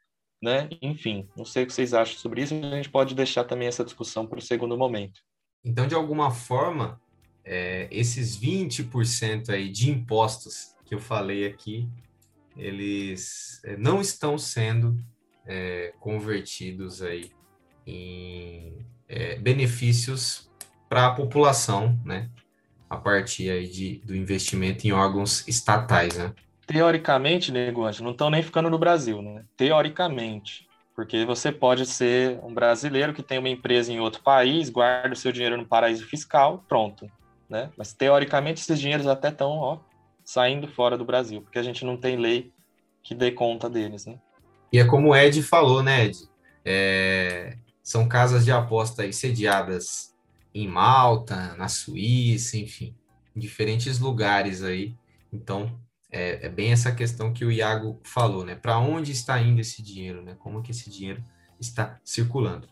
[0.42, 0.68] né?
[0.82, 3.84] Enfim, não sei o que vocês acham sobre isso, a gente pode deixar também essa
[3.84, 5.20] discussão para o segundo momento.
[5.64, 7.00] Então, de alguma forma,
[7.44, 11.88] é, esses 20% aí de impostos que eu falei aqui,
[12.56, 14.96] eles é, não estão sendo
[15.44, 17.30] é, convertidos aí
[17.86, 20.50] em é, benefícios
[20.88, 22.30] para a população, né?
[22.88, 26.32] A partir aí de, do investimento em órgãos estatais, né?
[26.66, 29.44] Teoricamente, negócio, não estão nem ficando no Brasil, né?
[29.56, 30.66] Teoricamente.
[30.96, 35.16] Porque você pode ser um brasileiro que tem uma empresa em outro país, guarda o
[35.16, 37.06] seu dinheiro no paraíso fiscal, pronto.
[37.48, 37.70] Né?
[37.76, 39.80] Mas teoricamente esses dinheiros até estão
[40.24, 42.50] saindo fora do Brasil, porque a gente não tem lei
[43.02, 44.06] que dê conta deles.
[44.06, 44.18] Né?
[44.72, 46.18] E é como o Ed falou, né, Ed?
[46.64, 47.56] É...
[47.82, 50.12] São casas de aposta sediadas
[50.52, 52.96] em Malta, na Suíça, enfim,
[53.36, 54.94] em diferentes lugares aí.
[55.32, 55.78] Então,
[56.16, 58.54] é, é, bem essa questão que o Iago falou, né?
[58.54, 60.34] Para onde está indo esse dinheiro, né?
[60.38, 61.22] Como que esse dinheiro
[61.60, 62.66] está circulando?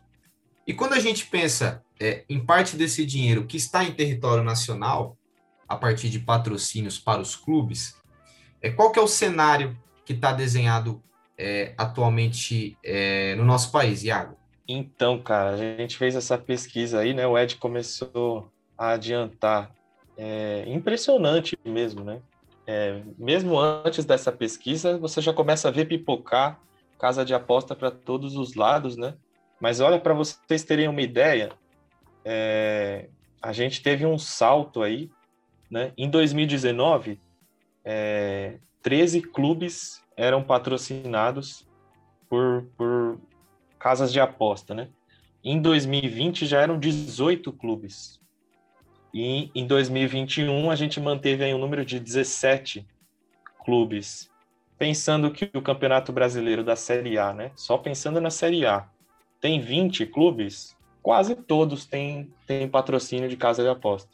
[0.66, 5.18] E quando a gente pensa é, em parte desse dinheiro que está em território nacional,
[5.68, 7.94] a partir de patrocínios para os clubes,
[8.62, 11.02] é, qual que é o cenário que está desenhado
[11.36, 14.38] é, atualmente é, no nosso país, Iago?
[14.66, 17.26] Então, cara, a gente fez essa pesquisa aí, né?
[17.26, 19.70] O Ed começou a adiantar.
[20.16, 22.22] É impressionante mesmo, né?
[22.66, 26.60] É, mesmo antes dessa pesquisa, você já começa a ver pipocar
[26.98, 29.14] casa de aposta para todos os lados, né?
[29.60, 31.52] Mas olha, para vocês terem uma ideia,
[32.24, 33.08] é,
[33.42, 35.10] a gente teve um salto aí,
[35.70, 35.92] né?
[35.98, 37.20] Em 2019,
[37.84, 41.66] é, 13 clubes eram patrocinados
[42.28, 43.18] por, por
[43.78, 44.88] casas de aposta, né?
[45.42, 48.18] Em 2020 já eram 18 clubes.
[49.14, 52.84] E em 2021 a gente manteve aí um número de 17
[53.64, 54.28] clubes.
[54.76, 57.52] Pensando que o Campeonato Brasileiro da Série A, né?
[57.54, 58.88] Só pensando na Série A,
[59.40, 64.10] tem 20 clubes, quase todos têm, têm patrocínio de casa de aposta,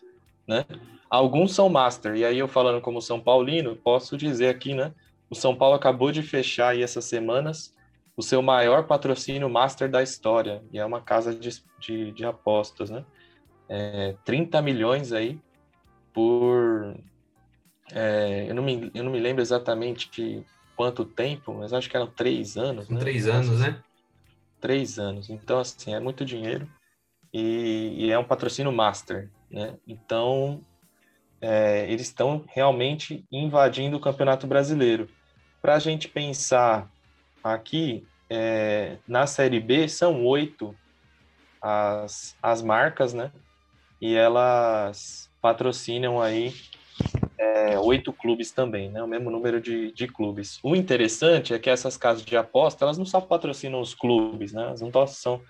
[0.46, 0.66] né?
[1.08, 4.92] Alguns são master, e aí eu falando como São Paulino, posso dizer aqui, né?
[5.30, 7.74] O São Paulo acabou de fechar aí essas semanas
[8.16, 12.90] o seu maior patrocínio master da história, e é uma casa de, de, de apostas,
[12.90, 13.02] né?
[13.70, 15.38] É, 30 milhões aí
[16.12, 16.96] por.
[17.92, 22.08] é, eu, não me, eu não me lembro exatamente quanto tempo, mas acho que eram
[22.08, 22.88] três anos.
[22.88, 22.98] Né?
[22.98, 23.80] três anos, né?
[24.60, 25.30] Três anos.
[25.30, 26.68] Então, assim, é muito dinheiro
[27.32, 29.76] e, e é um patrocínio master, né?
[29.86, 30.60] Então,
[31.40, 35.08] é, eles estão realmente invadindo o Campeonato Brasileiro.
[35.62, 36.90] Para a gente pensar
[37.44, 40.74] aqui, é, na Série B são oito
[41.62, 43.30] as, as marcas, né?
[44.00, 46.54] E elas patrocinam aí
[47.38, 49.02] é, oito clubes também, né?
[49.02, 50.58] O mesmo número de, de clubes.
[50.62, 54.62] O interessante é que essas casas de aposta, elas não só patrocinam os clubes, né?
[54.62, 55.40] Elas não são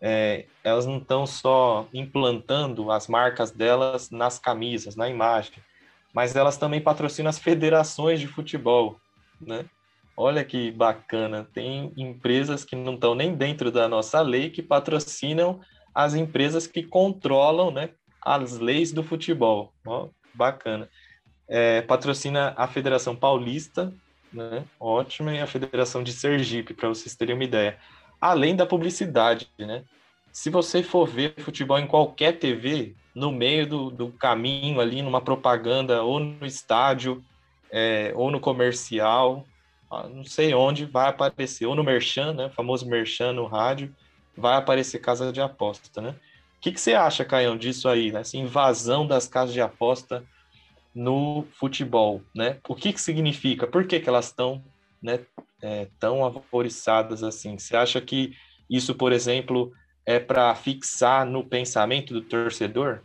[0.00, 5.52] é, elas não estão só implantando as marcas delas nas camisas, na imagem,
[6.14, 8.98] mas elas também patrocinam as federações de futebol,
[9.40, 9.66] né?
[10.16, 15.60] Olha que bacana, tem empresas que não estão nem dentro da nossa lei que patrocinam
[15.94, 17.90] as empresas que controlam, né,
[18.22, 19.72] as leis do futebol.
[19.86, 20.88] Ó, bacana.
[21.48, 23.92] É, patrocina a Federação Paulista,
[24.32, 24.64] né?
[24.78, 27.78] Ótima, e a Federação de Sergipe, para vocês terem uma ideia
[28.20, 29.82] além da publicidade, né?
[30.30, 35.20] Se você for ver futebol em qualquer TV, no meio do, do caminho ali, numa
[35.20, 37.24] propaganda, ou no estádio,
[37.70, 39.44] é, ou no comercial,
[40.12, 42.46] não sei onde, vai aparecer, ou no Merchan, né?
[42.46, 43.92] O famoso Merchan no rádio,
[44.40, 46.10] vai aparecer casa de aposta, né?
[46.58, 48.20] O que, que você acha, Caião, disso aí, né?
[48.20, 50.24] Essa invasão das casas de aposta
[50.94, 52.58] no futebol, né?
[52.68, 53.66] O que, que significa?
[53.66, 54.62] Por que, que elas estão
[55.02, 55.20] né,
[55.62, 57.58] é, tão avoriçadas assim?
[57.58, 58.34] Você acha que
[58.68, 59.72] isso, por exemplo,
[60.04, 63.00] é para fixar no pensamento do torcedor,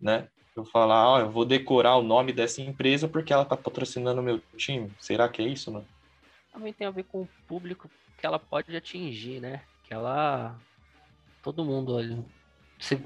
[0.00, 0.28] né?
[0.56, 4.24] Eu falar, ó, eu vou decorar o nome dessa empresa porque ela tá patrocinando o
[4.24, 4.90] meu time.
[5.00, 5.86] Será que é isso, mano?
[6.52, 9.62] Também tem a ver com o público que ela pode atingir, né?
[9.82, 10.56] Que ela.
[11.44, 12.24] Todo mundo olha.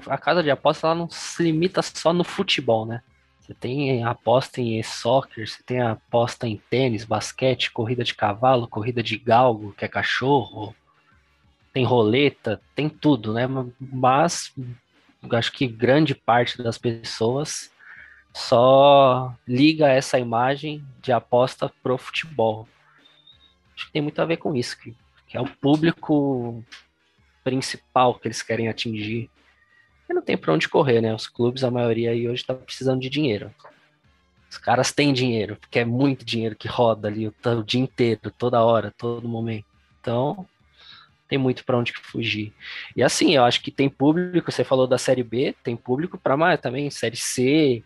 [0.07, 3.03] A casa de aposta ela não se limita só no futebol, né?
[3.41, 9.03] Você tem aposta em soccer, você tem aposta em tênis, basquete, corrida de cavalo, corrida
[9.03, 10.73] de galgo, que é cachorro,
[11.73, 13.45] tem roleta, tem tudo, né?
[13.79, 14.53] Mas
[15.31, 17.69] acho que grande parte das pessoas
[18.33, 22.69] só liga essa imagem de aposta pro futebol.
[23.75, 24.95] Acho que tem muito a ver com isso, que,
[25.27, 26.63] que é o público
[27.43, 29.29] principal que eles querem atingir.
[30.09, 31.13] E não tem pra onde correr, né?
[31.13, 33.53] Os clubes, a maioria aí hoje tá precisando de dinheiro.
[34.49, 38.31] Os caras têm dinheiro, porque é muito dinheiro que roda ali o, o dia inteiro,
[38.35, 39.65] toda hora, todo momento.
[40.01, 40.47] Então,
[41.27, 42.51] tem muito para onde fugir.
[42.95, 46.35] E assim, eu acho que tem público, você falou da Série B, tem público para
[46.35, 47.83] mais também, Série C,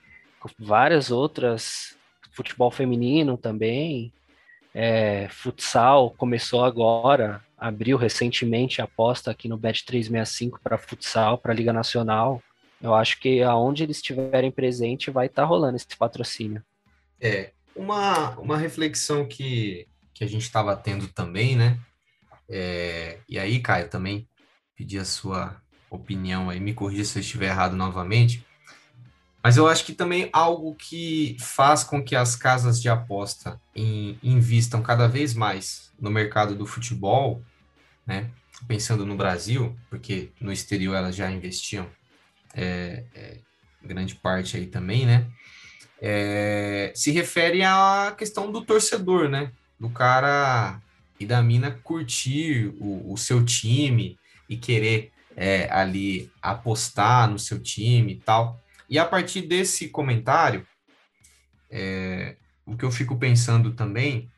[0.57, 1.97] várias outras,
[2.31, 4.13] futebol feminino também,
[4.73, 11.53] é, futsal começou agora, abriu recentemente a aposta aqui no Bet 365 para futsal, para
[11.53, 12.43] Liga Nacional.
[12.81, 16.61] Eu acho que aonde eles estiverem presente vai estar tá rolando esse patrocínio.
[17.21, 21.79] É, uma, uma reflexão que, que a gente estava tendo também, né?
[22.49, 24.27] É, e aí, Caio, também
[24.75, 25.55] pedi a sua
[25.89, 28.45] opinião aí, me corrija se eu estiver errado novamente.
[29.41, 34.19] Mas eu acho que também algo que faz com que as casas de aposta em,
[34.21, 37.41] invistam cada vez mais no mercado do futebol,
[38.05, 38.29] né?
[38.67, 41.87] Pensando no Brasil, porque no exterior elas já investiam
[42.53, 43.37] é, é,
[43.83, 45.27] grande parte aí também, né?
[46.01, 49.51] É, se refere à questão do torcedor, né?
[49.79, 50.79] Do cara
[51.19, 54.17] e da mina curtir o, o seu time
[54.49, 58.61] e querer é, ali apostar no seu time e tal.
[58.89, 60.65] E a partir desse comentário,
[61.69, 62.35] é,
[62.65, 64.29] o que eu fico pensando também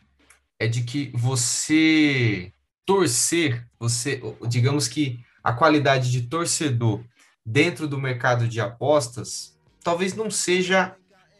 [0.57, 2.51] é de que você
[2.85, 7.03] torcer, você, digamos que a qualidade de torcedor
[7.45, 10.95] dentro do mercado de apostas talvez não seja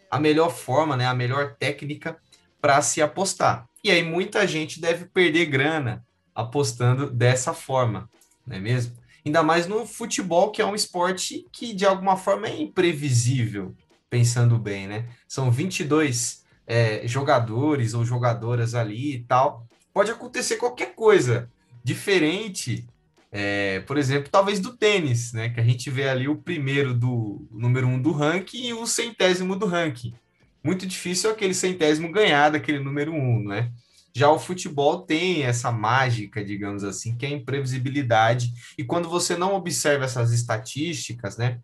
[0.10, 2.18] a melhor forma, né, a melhor técnica
[2.62, 3.68] para se apostar.
[3.84, 8.10] E aí muita gente deve perder grana apostando dessa forma,
[8.46, 8.96] não é mesmo?
[9.26, 13.76] Ainda mais no futebol, que é um esporte que de alguma forma é imprevisível,
[14.10, 15.08] pensando bem, né?
[15.28, 19.68] São 22 é, jogadores ou jogadoras ali e tal.
[19.96, 21.50] Pode acontecer qualquer coisa
[21.82, 22.86] diferente,
[23.32, 25.48] é, por exemplo, talvez do tênis, né?
[25.48, 28.86] Que a gente vê ali o primeiro do o número um do ranking e o
[28.86, 30.14] centésimo do ranking.
[30.62, 33.72] Muito difícil aquele centésimo ganhar daquele número um, né?
[34.14, 38.52] Já o futebol tem essa mágica, digamos assim, que é a imprevisibilidade.
[38.78, 41.62] E quando você não observa essas estatísticas, né?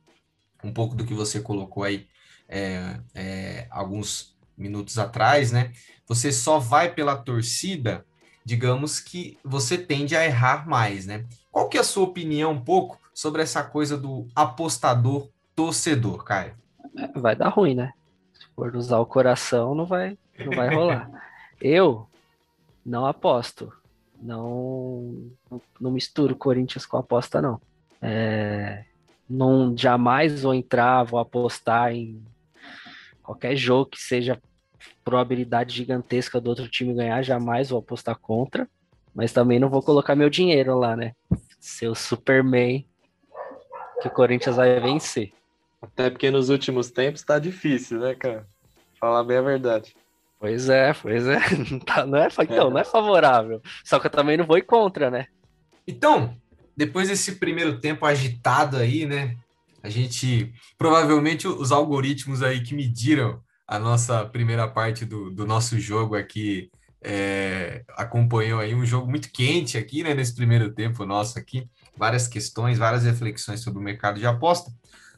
[0.63, 2.07] Um pouco do que você colocou aí
[2.47, 5.73] é, é, alguns minutos atrás, né?
[6.07, 8.05] Você só vai pela torcida,
[8.43, 11.25] digamos que você tende a errar mais, né?
[11.51, 16.55] Qual que é a sua opinião um pouco sobre essa coisa do apostador torcedor, Caio?
[17.15, 17.93] Vai dar ruim, né?
[18.55, 21.09] for usar o coração, não vai, não vai rolar.
[21.59, 22.07] Eu
[22.85, 23.73] não aposto.
[24.21, 25.31] Não,
[25.79, 27.59] não misturo Corinthians com aposta, não.
[27.99, 28.85] É,
[29.27, 32.23] não jamais vou entrar, vou apostar em
[33.23, 34.39] qualquer jogo que seja
[35.03, 38.67] probabilidade gigantesca do outro time ganhar, jamais vou apostar contra.
[39.13, 41.13] Mas também não vou colocar meu dinheiro lá, né?
[41.59, 42.85] Seu Superman
[44.01, 45.31] que o Corinthians vai vencer.
[45.81, 48.47] Até porque nos últimos tempos tá difícil, né, cara?
[48.99, 49.95] Falar bem a verdade.
[50.39, 51.39] Pois é, pois é.
[51.85, 53.61] Tá, não, é então, não é favorável.
[53.83, 55.27] Só que eu também não vou ir contra, né?
[55.87, 56.35] Então,
[56.75, 59.37] depois desse primeiro tempo agitado aí, né?
[59.83, 63.41] A gente provavelmente os algoritmos aí que mediram
[63.71, 66.69] a nossa primeira parte do, do nosso jogo aqui
[67.01, 70.13] é, acompanhou aí um jogo muito quente aqui, né?
[70.13, 74.69] Nesse primeiro tempo nosso aqui, várias questões, várias reflexões sobre o mercado de aposta.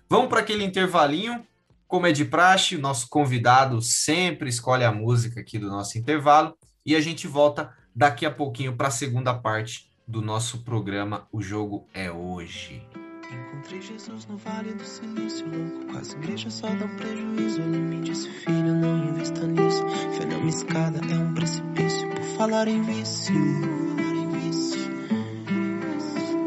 [0.07, 1.43] Vamos para aquele intervalinho.
[1.87, 6.55] Como é de praxe, o nosso convidado sempre escolhe a música aqui do nosso intervalo
[6.85, 11.41] e a gente volta daqui a pouquinho para a segunda parte do nosso programa O
[11.41, 13.02] Jogo é Hoje.
[13.33, 15.97] Encontrei Jesus no vale do silêncio louco.
[15.97, 17.61] As igrejas só dão prejuízo.
[17.61, 19.83] Ele me disse, filho, não investa nisso.
[19.87, 22.09] Fé é uma escada, é um precipício.
[22.09, 23.33] Por falar em vício.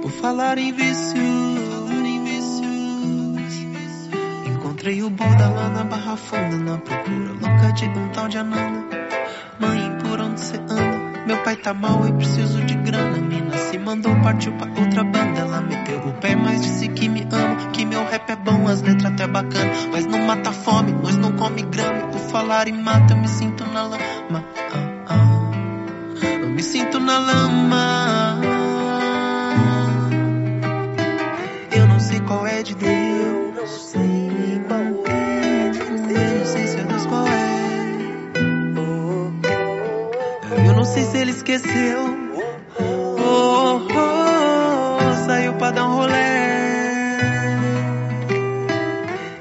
[0.02, 1.16] Por falar em vício.
[4.46, 6.56] Encontrei o Buda lá na Barra Funda.
[6.56, 8.96] Na procura louca de um tal de Ananda.
[9.58, 11.24] Mãe, por onde você anda?
[11.26, 13.35] Meu pai tá mal e preciso de grana.
[13.86, 15.38] Mandou, partiu pra outra banda.
[15.38, 17.70] Ela meteu o pé, mas disse que me ama.
[17.70, 19.70] Que meu rap é bom, as letras até bacana.
[19.92, 22.08] Mas não mata fome, nós não come grama.
[22.08, 24.44] Por falar em mata, eu me sinto na lama.
[24.72, 25.52] Ah, ah.
[26.42, 28.40] Eu me sinto na lama.
[31.70, 33.54] Eu não sei qual é de Deus.
[33.54, 35.70] Não sei qual é.
[35.70, 37.46] Eu não sei se é Deus qual é.
[40.66, 42.25] Eu não sei se ele esqueceu.
[43.58, 47.16] Oh, oh, saiu pra dar um rolé.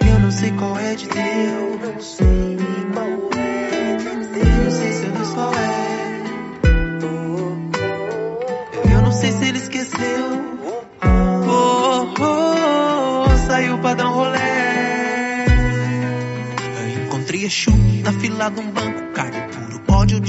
[0.08, 1.82] Eu não sei qual é de Deus.
[1.82, 2.58] Não sei
[2.94, 3.08] qual
[3.38, 3.98] é.
[3.98, 6.24] Eu não sei se Deus qual é.
[8.94, 10.26] Eu não sei se ele esqueceu.
[11.04, 15.46] Oh, oh, oh, saiu pra dar um rolé.
[16.80, 19.65] Eu encontrei Exu na fila de um banco, carne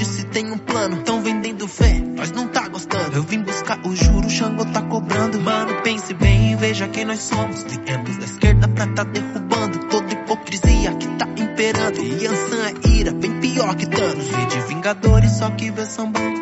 [0.07, 3.17] disse tem um plano, tão vendendo fé, nós não tá gostando.
[3.17, 5.41] Eu vim buscar o juro, o Xangô tá cobrando.
[5.41, 7.65] Mano, pense bem e veja quem nós somos.
[7.65, 12.01] Viemos da esquerda pra tá derrubando toda hipocrisia que tá imperando.
[12.01, 14.27] E Yansan é ira, bem pior que Thanos.
[14.27, 16.37] Vê de Vingadores, só que vê sambando.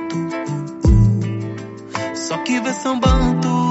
[2.14, 3.63] Só que vê sambando.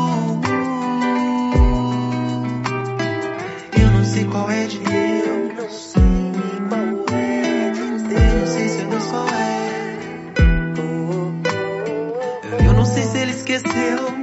[13.14, 14.23] Se ele esqueceu.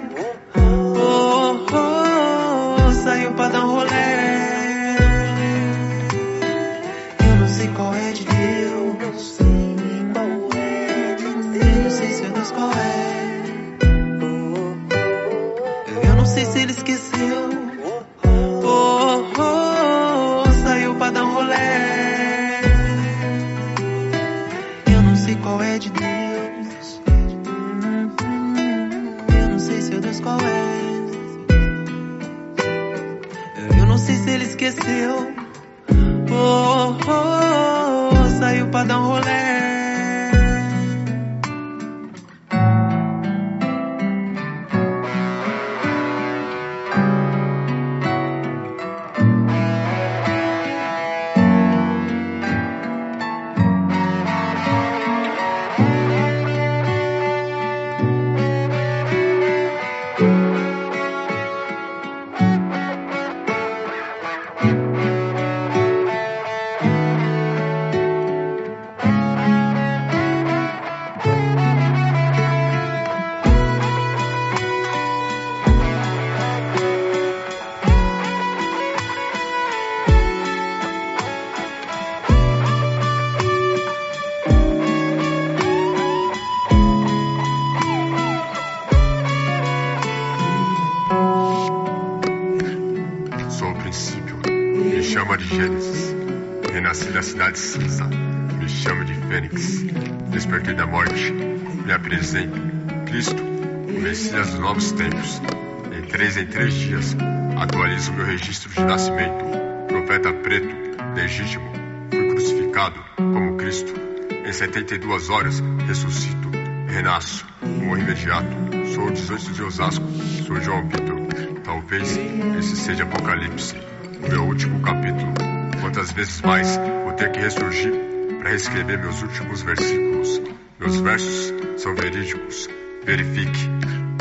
[114.91, 116.51] 72 horas, ressuscito,
[116.89, 118.49] renasço, morro imediato.
[118.93, 120.05] Sou o 18 de Osasco,
[120.45, 121.17] sou João Vitor.
[121.63, 122.19] Talvez
[122.59, 123.77] esse seja Apocalipse,
[124.19, 125.33] o meu último capítulo.
[125.81, 127.93] Quantas vezes mais vou ter que ressurgir
[128.41, 130.43] para reescrever meus últimos versículos?
[130.81, 132.69] Meus versos são verídicos.
[133.05, 133.71] Verifique.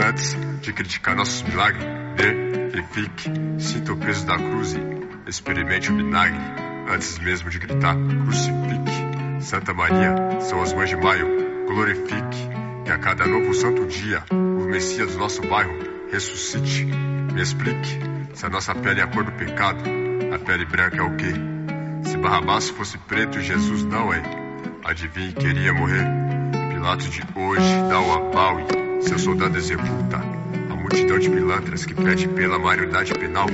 [0.08, 1.84] Antes de criticar nossos milagres,
[2.16, 3.32] verifique.
[3.58, 4.80] Sinta o peso da cruz e
[5.28, 6.40] experimente o vinagre.
[6.88, 8.89] Antes mesmo de gritar, crucifique.
[9.40, 12.50] Santa Maria, são as mães de maio, glorifique.
[12.86, 15.78] Que a cada novo santo dia, o Messias do nosso bairro
[16.12, 16.86] ressuscite.
[16.86, 18.00] Me explique.
[18.34, 19.84] Se a nossa pele é a cor do pecado,
[20.34, 21.34] a pele branca é o quê?
[22.04, 24.22] Se Barrabás fosse preto Jesus não é,
[24.84, 26.06] adivinhe, queria morrer.
[26.74, 28.60] Pilatos de hoje dá o aval
[29.00, 30.18] e seu soldado executa.
[30.70, 33.48] A multidão de pilantras que pede pela maioridade penal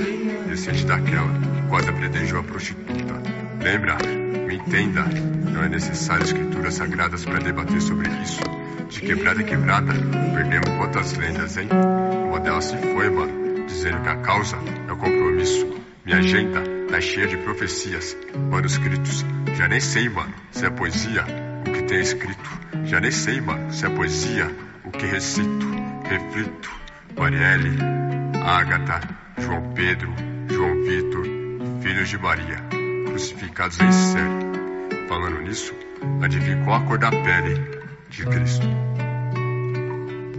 [0.48, 3.22] descende daquela que quase apredejou a prostituta.
[3.62, 4.25] Lembra?
[4.56, 5.04] Entenda.
[5.50, 8.40] Não é necessário escrituras sagradas para debater sobre isso.
[8.88, 9.92] De quebrada em quebrada,
[10.34, 11.68] perdemos quantas lendas, hein?
[12.28, 14.56] Uma delas se foi, mano, dizendo que a causa
[14.88, 15.76] é o compromisso.
[16.04, 18.16] Minha agenda tá cheia de profecias,
[18.50, 19.24] manuscritos.
[19.54, 21.24] Já nem sei, mano, se é poesia
[21.66, 22.50] o que tem escrito.
[22.84, 24.50] Já nem sei, mano, se é poesia
[24.84, 25.66] o que recito.
[26.08, 26.70] Reflito.
[27.18, 27.78] Marielle,
[28.42, 29.00] Ágata,
[29.38, 30.14] João Pedro,
[30.50, 31.24] João Vitor,
[31.82, 32.62] filhos de Maria,
[33.16, 35.08] crucificados em série.
[35.08, 35.74] Falando nisso,
[36.22, 37.54] adivinhe qual a cor da pele
[38.10, 38.66] de Cristo.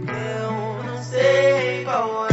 [0.06, 2.27] Eu não sei qual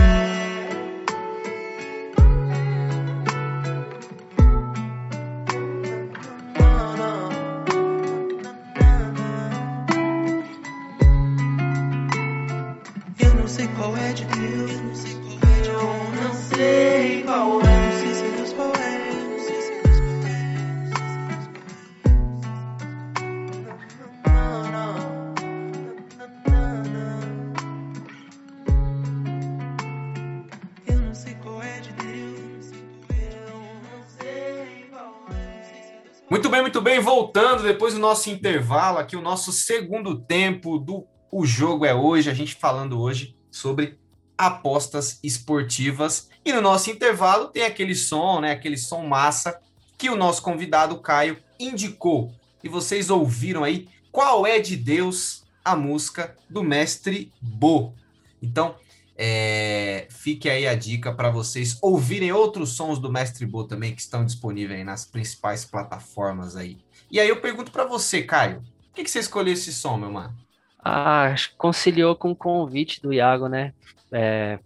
[36.96, 37.00] bem.
[37.00, 42.30] Voltando depois do nosso intervalo, aqui o nosso segundo tempo do O Jogo é Hoje.
[42.30, 44.00] A gente falando hoje sobre
[44.38, 46.30] apostas esportivas.
[46.44, 48.52] E no nosso intervalo tem aquele som, né?
[48.52, 49.60] Aquele som massa
[49.98, 52.34] que o nosso convidado Caio indicou.
[52.64, 57.94] E vocês ouviram aí qual é de Deus a música do mestre Bo.
[58.42, 58.76] Então,
[59.18, 64.02] é, fique aí a dica para vocês ouvirem outros sons do Mestre Bo também que
[64.02, 66.85] estão disponíveis nas principais plataformas aí.
[67.16, 70.12] E aí eu pergunto para você, Caio, por que, que você escolheu esse som, meu
[70.12, 70.36] mano?
[70.78, 73.74] Ah, conciliou com o convite do Iago, né?
[74.12, 74.60] É,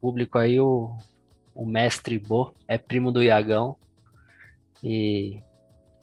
[0.00, 0.96] público aí, o,
[1.52, 3.76] o mestre Bo é primo do Iagão.
[4.80, 5.42] E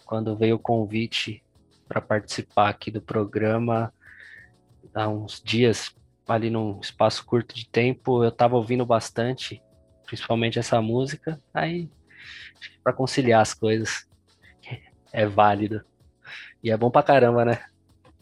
[0.06, 1.42] quando veio o convite
[1.88, 3.94] para participar aqui do programa,
[4.94, 5.96] há uns dias,
[6.28, 9.64] ali num espaço curto de tempo, eu tava ouvindo bastante,
[10.06, 11.42] principalmente essa música.
[11.54, 11.90] Aí,
[12.84, 14.12] para conciliar as coisas,
[15.14, 15.86] é válido.
[16.64, 17.64] E é bom pra caramba, né?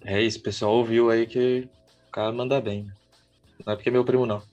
[0.04, 1.70] É isso, o pessoal ouviu aí que
[2.08, 2.92] o cara manda bem.
[3.66, 4.44] Não é porque é meu primo, não.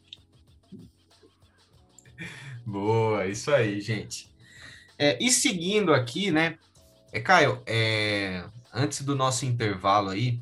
[2.64, 4.30] Boa, isso aí, gente.
[4.96, 6.58] É, e seguindo aqui, né?
[7.12, 10.38] É, Caio, é, antes do nosso intervalo aí,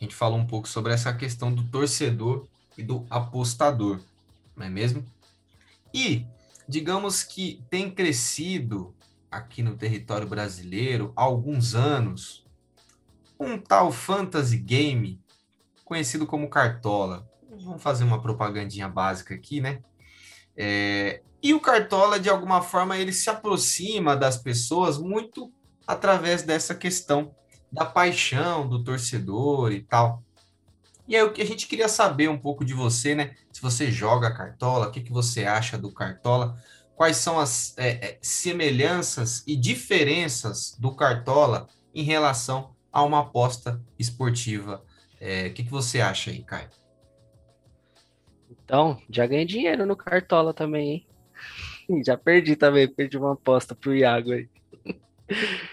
[0.00, 4.00] a gente falou um pouco sobre essa questão do torcedor e do apostador,
[4.56, 5.04] não é mesmo?
[5.94, 6.26] E
[6.68, 8.94] digamos que tem crescido
[9.32, 12.44] aqui no território brasileiro há alguns anos
[13.40, 15.20] um tal fantasy game
[15.84, 17.28] conhecido como Cartola.
[17.50, 19.82] Vamos fazer uma propagandinha básica aqui, né?
[20.56, 25.52] É, e o Cartola, de alguma forma, ele se aproxima das pessoas muito
[25.86, 27.34] através dessa questão
[27.70, 30.22] da paixão do torcedor e tal.
[31.08, 33.34] E aí o que a gente queria saber um pouco de você, né?
[33.50, 36.56] Se você joga Cartola, o que, que você acha do Cartola?
[36.96, 43.82] Quais são as é, é, semelhanças e diferenças do Cartola em relação a uma aposta
[43.98, 44.84] esportiva?
[45.20, 46.68] É, o que, que você acha aí, Caio?
[48.64, 51.06] Então, já ganhei dinheiro no Cartola também, hein?
[52.06, 54.48] Já perdi também, perdi uma aposta pro Iago aí.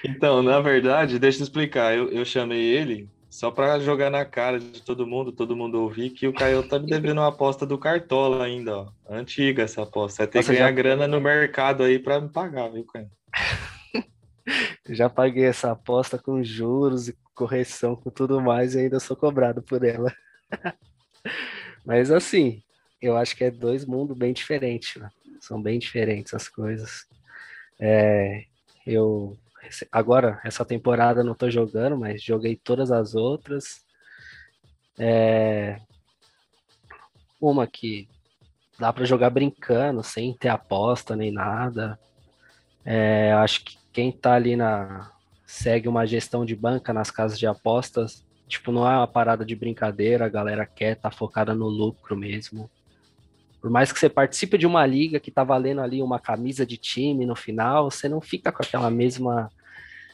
[0.03, 1.95] Então, na verdade, deixa eu explicar.
[1.95, 3.09] Eu, eu chamei ele
[3.39, 6.77] só pra jogar na cara de todo mundo, todo mundo ouvir que o Caio tá
[6.77, 8.87] me devendo uma aposta do Cartola ainda, ó.
[9.09, 10.23] Antiga essa aposta.
[10.23, 13.09] Vai ter Nossa, que ganhar já- grana no mercado aí pra me pagar, viu, Caio?
[14.89, 19.61] Já paguei essa aposta com juros e correção, com tudo mais, e ainda sou cobrado
[19.61, 20.13] por ela.
[21.85, 22.61] Mas assim,
[23.01, 25.09] eu acho que é dois mundos bem diferentes, né?
[25.39, 27.05] São bem diferentes as coisas.
[27.79, 28.43] É,
[28.85, 29.37] eu
[29.91, 33.85] agora, essa temporada não tô jogando, mas joguei todas as outras.
[34.97, 35.79] É,
[37.39, 38.07] uma que
[38.79, 41.99] dá para jogar brincando, sem ter aposta nem nada.
[42.85, 45.11] É, acho que quem tá ali na.
[45.45, 49.55] segue uma gestão de banca nas casas de apostas, tipo, não é uma parada de
[49.55, 52.69] brincadeira, a galera quer, tá focada no lucro mesmo.
[53.61, 56.77] Por mais que você participe de uma liga que tá valendo ali uma camisa de
[56.77, 59.49] time no final, você não fica com aquela mesma.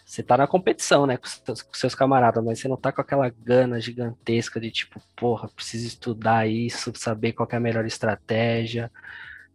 [0.06, 3.02] Você tá na competição, né, com seus, com seus camaradas, mas você não tá com
[3.02, 8.92] aquela gana gigantesca de tipo, porra, preciso estudar isso, saber qual é a melhor estratégia.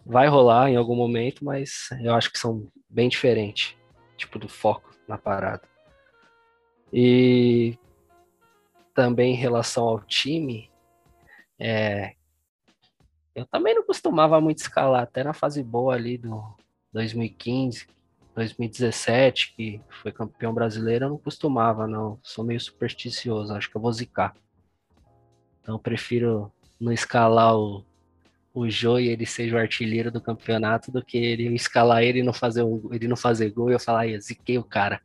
[0.05, 3.77] Vai rolar em algum momento, mas eu acho que são bem diferentes,
[4.17, 5.63] tipo, do foco na parada.
[6.93, 7.79] E
[8.93, 10.69] também em relação ao time,
[11.61, 12.15] é,
[13.37, 16.43] eu também não costumava muito escalar, até na fase boa ali do
[16.93, 17.87] 2015,
[18.41, 22.19] 2017, que foi campeão brasileiro, eu não costumava, não.
[22.23, 24.35] Sou meio supersticioso, acho que eu vou zicar.
[25.61, 27.85] Então prefiro não escalar o,
[28.55, 32.23] o Jô e ele seja o artilheiro do campeonato do que ele escalar ele e
[32.23, 35.01] não fazer, ele não fazer gol e eu falar, eu ziquei o cara.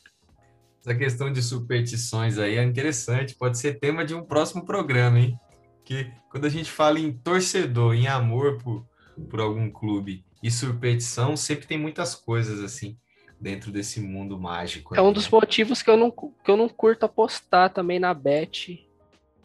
[0.79, 5.39] Essa questão de superstições aí é interessante, pode ser tema de um próximo programa, hein?
[5.83, 8.87] que quando a gente fala em torcedor, em amor por,
[9.29, 12.97] por algum clube e superstição, sempre tem muitas coisas assim
[13.39, 14.95] dentro desse mundo mágico.
[14.95, 15.29] É um dos né?
[15.31, 18.87] motivos que eu não, que eu não curto apostar também na bet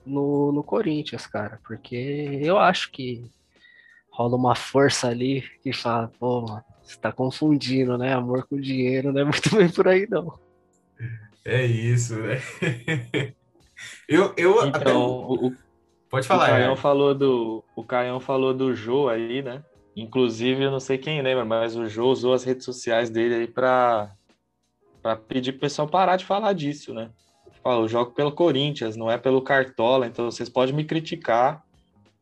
[0.04, 3.30] no, no Corinthians, cara, porque eu acho que
[4.10, 8.12] rola uma força ali que fala, pô, mano, você tá confundindo, né?
[8.12, 10.38] Amor com dinheiro não é muito bem por aí, não.
[11.44, 12.40] É isso, né?
[14.08, 14.92] eu, eu então, até...
[14.92, 15.54] o,
[16.10, 16.46] Pode falar.
[16.46, 16.76] O Caião, é.
[16.76, 19.62] falou do, o Caião falou do Jô aí, né?
[20.00, 23.46] Inclusive, eu não sei quem lembra, mas o Jô usou as redes sociais dele aí
[23.46, 24.16] para
[25.28, 27.10] pedir pro pessoal parar de falar disso, né?
[27.62, 31.62] Fala, eu jogo pelo Corinthians, não é pelo Cartola, então vocês podem me criticar,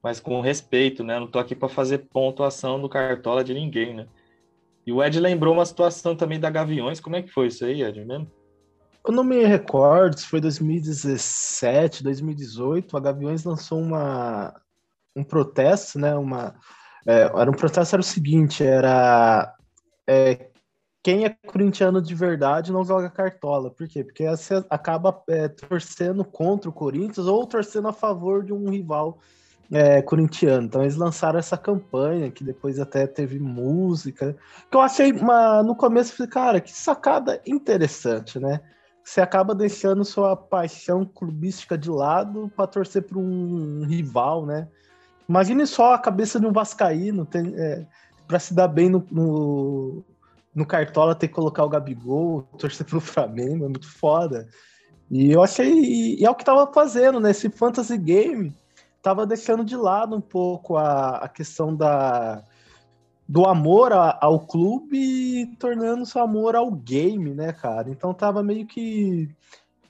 [0.02, 1.16] mas com respeito, né?
[1.16, 4.08] Eu não tô aqui para fazer pontuação do Cartola de ninguém, né?
[4.84, 7.84] E o Ed lembrou uma situação também da Gaviões, como é que foi isso aí,
[7.84, 8.28] Ed, mesmo?
[9.06, 14.60] Eu não me recordo se foi 2017, 2018, a Gaviões lançou uma,
[15.14, 16.16] um protesto, né?
[16.16, 16.56] Uma,
[17.08, 19.54] é, era um protesto, era o seguinte, era
[20.06, 20.50] é,
[21.02, 23.70] quem é corintiano de verdade não joga cartola.
[23.70, 24.04] Por quê?
[24.04, 29.18] Porque você acaba é, torcendo contra o Corinthians ou torcendo a favor de um rival
[29.72, 30.66] é, corintiano.
[30.66, 34.36] Então eles lançaram essa campanha, que depois até teve música,
[34.70, 38.60] que eu achei uma, no começo, falei, cara, que sacada interessante, né?
[39.08, 44.68] você acaba deixando sua paixão clubística de lado para torcer para um rival, né?
[45.28, 47.84] Imagine só a cabeça de um vascaíno é,
[48.26, 50.04] para se dar bem no, no,
[50.54, 54.48] no, Cartola ter que colocar o Gabigol, torcer para o Flamengo, é muito foda.
[55.10, 57.30] E eu achei, e é o que tava fazendo, né?
[57.30, 58.54] Esse fantasy game
[59.02, 62.42] tava deixando de lado um pouco a, a questão da,
[63.28, 67.90] do amor a, ao clube tornando seu amor ao game, né, cara?
[67.90, 69.28] Então tava meio que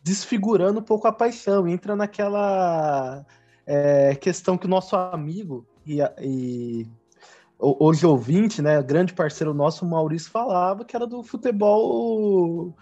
[0.03, 1.69] desfigurando um pouco a paixão.
[1.69, 3.25] Entra naquela
[3.69, 6.87] é, questão que o nosso amigo e, e
[7.59, 12.75] hoje ouvinte, né, grande parceiro nosso, Maurício, falava que era do futebol.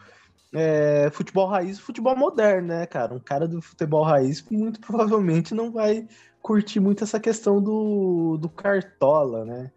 [0.54, 3.12] É, futebol raiz futebol moderno, né, cara?
[3.12, 6.06] Um cara do futebol raiz muito provavelmente não vai
[6.40, 9.72] curtir muito essa questão do, do cartola, né?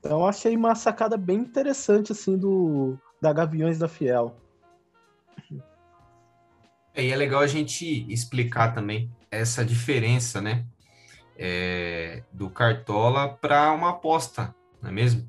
[0.00, 4.36] Então achei uma sacada bem interessante assim do da Gaviões da Fiel.
[6.94, 10.64] É, e é legal a gente explicar também essa diferença, né,
[11.36, 15.28] é, do Cartola para uma aposta, não é mesmo?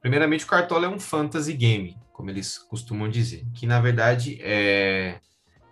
[0.00, 5.20] Primeiramente, o Cartola é um fantasy game, como eles costumam dizer, que na verdade é,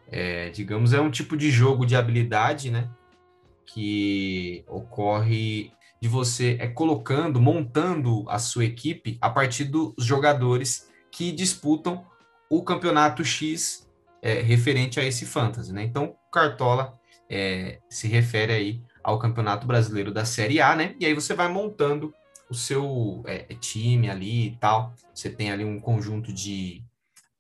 [0.09, 2.89] é digamos, é um tipo de jogo de habilidade, né,
[3.67, 11.31] que ocorre de você é colocando, montando a sua equipe a partir dos jogadores que
[11.31, 12.05] disputam
[12.51, 13.89] o campeonato X
[14.21, 15.85] é, referente a esse fantasy, né?
[15.85, 16.99] Então, Cartola
[17.29, 20.95] é, se refere aí ao Campeonato Brasileiro da Série A, né?
[20.99, 22.15] E aí você vai montando
[22.49, 24.95] o seu é, time ali e tal.
[25.15, 26.85] Você tem ali um conjunto de,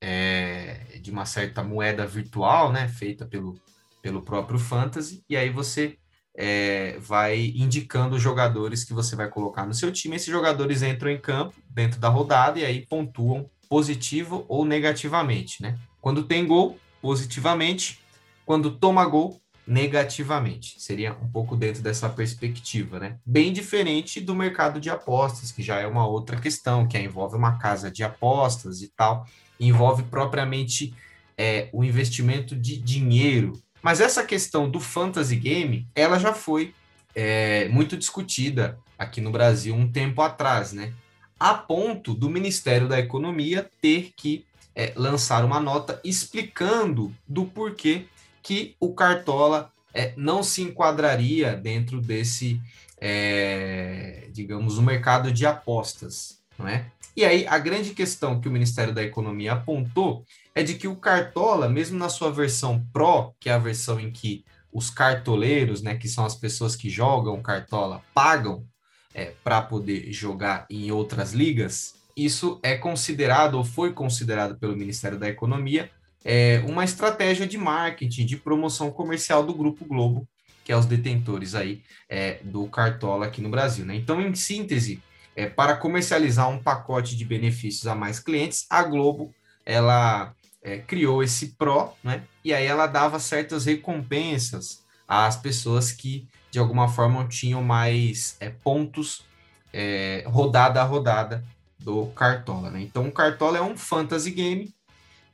[0.01, 2.89] é, de uma certa moeda virtual, né?
[2.89, 3.55] Feita pelo,
[4.01, 5.25] pelo próprio Fantasy.
[5.29, 5.99] E aí você
[6.35, 10.17] é, vai indicando os jogadores que você vai colocar no seu time.
[10.17, 15.79] Esses jogadores entram em campo dentro da rodada e aí pontuam positivo ou negativamente, né?
[16.01, 18.01] Quando tem gol, positivamente.
[18.45, 20.81] Quando toma gol, negativamente.
[20.81, 23.19] Seria um pouco dentro dessa perspectiva, né?
[23.25, 27.59] Bem diferente do mercado de apostas, que já é uma outra questão, que envolve uma
[27.59, 29.27] casa de apostas e tal,
[29.59, 30.95] envolve propriamente
[31.39, 33.61] é, o investimento de dinheiro.
[33.81, 36.75] Mas essa questão do fantasy game, ela já foi
[37.15, 40.93] é, muito discutida aqui no Brasil um tempo atrás, né?
[41.39, 44.45] A ponto do Ministério da Economia ter que
[44.75, 48.07] é, lançar uma nota explicando do porquê
[48.43, 52.61] que o Cartola é, não se enquadraria dentro desse,
[53.01, 56.87] é, digamos, o mercado de apostas, não é?
[57.15, 60.25] E aí, a grande questão que o Ministério da Economia apontou
[60.55, 64.11] é de que o Cartola, mesmo na sua versão Pro, que é a versão em
[64.11, 68.65] que os cartoleiros, né, que são as pessoas que jogam Cartola, pagam
[69.13, 75.19] é, para poder jogar em outras ligas, isso é considerado ou foi considerado pelo Ministério
[75.19, 75.91] da Economia
[76.25, 80.29] é, uma estratégia de marketing, de promoção comercial do Grupo Globo,
[80.65, 83.85] que é os detentores aí é, do Cartola aqui no Brasil.
[83.85, 83.97] Né?
[83.97, 85.03] Então, em síntese,
[85.35, 91.23] é, para comercializar um pacote de benefícios a mais clientes, a Globo ela é, criou
[91.23, 92.23] esse Pro, né?
[92.45, 98.51] E aí ela dava certas recompensas às pessoas que de alguma forma tinham mais é,
[98.51, 99.25] pontos
[99.73, 101.45] é, rodada a rodada
[101.79, 102.81] do Cartola, né?
[102.83, 104.73] Então o Cartola é um fantasy game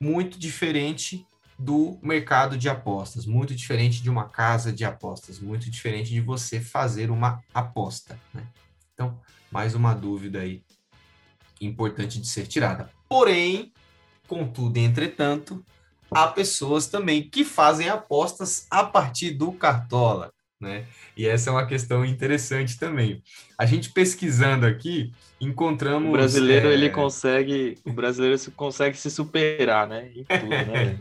[0.00, 1.26] muito diferente
[1.58, 6.60] do mercado de apostas, muito diferente de uma casa de apostas, muito diferente de você
[6.60, 8.46] fazer uma aposta, né?
[8.94, 9.20] Então,
[9.50, 10.62] mais uma dúvida aí
[11.60, 12.90] importante de ser tirada.
[13.08, 13.72] Porém,
[14.28, 15.64] contudo, entretanto,
[16.10, 20.86] há pessoas também que fazem apostas a partir do Cartola, né?
[21.16, 23.22] E essa é uma questão interessante também.
[23.56, 26.08] A gente pesquisando aqui, encontramos.
[26.08, 26.72] O brasileiro é...
[26.72, 30.10] ele consegue, o brasileiro consegue se superar, né?
[30.14, 30.98] Em tudo, né?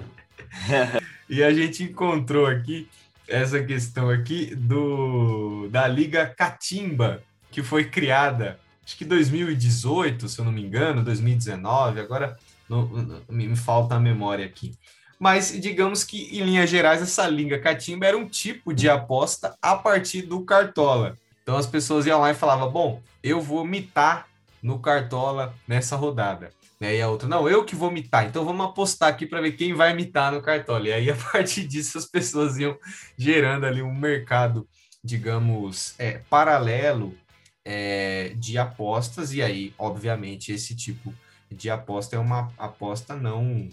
[1.30, 2.88] e a gente encontrou aqui
[3.28, 7.22] essa questão aqui do da Liga Catimba,
[7.52, 8.58] que foi criada
[8.88, 12.38] acho que 2018, se eu não me engano, 2019, agora
[12.70, 14.74] não, não, me falta a memória aqui.
[15.20, 19.76] Mas digamos que, em linhas gerais, essa Liga Catimba era um tipo de aposta a
[19.76, 21.18] partir do Cartola.
[21.48, 24.28] Então as pessoas iam lá e falavam: Bom, eu vou mitar
[24.62, 26.52] no Cartola nessa rodada.
[26.82, 29.74] E a outra, não, eu que vou mitar, então vamos apostar aqui para ver quem
[29.74, 30.90] vai mitar no Cartola.
[30.90, 32.78] E aí, a partir disso, as pessoas iam
[33.18, 34.68] gerando ali um mercado,
[35.02, 37.16] digamos, é, paralelo
[37.64, 41.14] é, de apostas, e aí, obviamente, esse tipo
[41.50, 43.70] de aposta é uma aposta não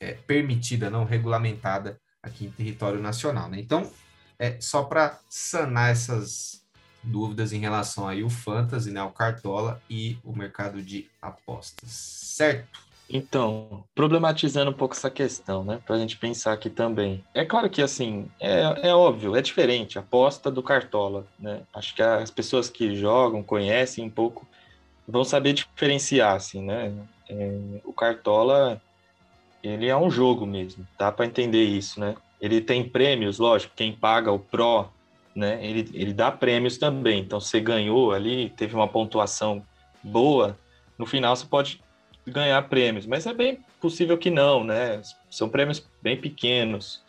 [0.00, 3.50] é, permitida, não regulamentada aqui em território nacional.
[3.50, 3.60] Né?
[3.60, 3.92] Então,
[4.38, 6.59] é só para sanar essas
[7.02, 12.90] dúvidas em relação aí o fantasy, né, o cartola e o mercado de apostas, certo?
[13.12, 17.24] Então, problematizando um pouco essa questão, né, para a gente pensar aqui também.
[17.34, 21.62] É claro que, assim, é, é óbvio, é diferente, a aposta do Cartola, né?
[21.74, 24.46] Acho que as pessoas que jogam, conhecem um pouco,
[25.08, 26.94] vão saber diferenciar, assim, né?
[27.28, 28.80] É, o Cartola,
[29.60, 32.14] ele é um jogo mesmo, dá para entender isso, né?
[32.40, 34.88] Ele tem prêmios, lógico, quem paga o Pro,
[35.34, 37.20] né, ele, ele dá prêmios também.
[37.20, 39.62] Então, você ganhou ali, teve uma pontuação
[40.02, 40.58] boa,
[40.98, 41.80] no final você pode
[42.26, 45.00] ganhar prêmios, mas é bem possível que não, né?
[45.30, 47.02] São prêmios bem pequenos.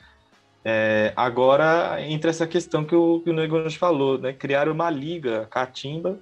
[0.64, 4.32] É, agora entra essa questão que o, que o Negões falou, né?
[4.32, 6.20] Criar uma liga catimba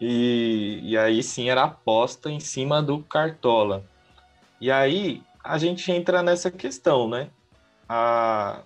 [0.00, 3.84] e, e aí sim era aposta em cima do Cartola.
[4.60, 7.28] E aí a gente entra nessa questão, né?
[7.88, 8.62] A,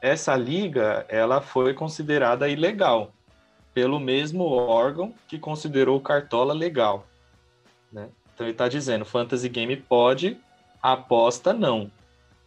[0.00, 3.12] essa liga ela foi considerada ilegal
[3.74, 7.06] pelo mesmo órgão que considerou o Cartola legal,
[7.92, 8.08] né?
[8.34, 10.38] Então ele está dizendo, fantasy game pode,
[10.82, 11.90] aposta não.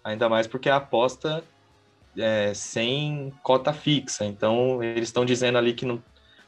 [0.04, 1.43] Ainda mais porque a aposta
[2.18, 4.26] é sem cota fixa.
[4.26, 6.02] Então eles estão dizendo ali que não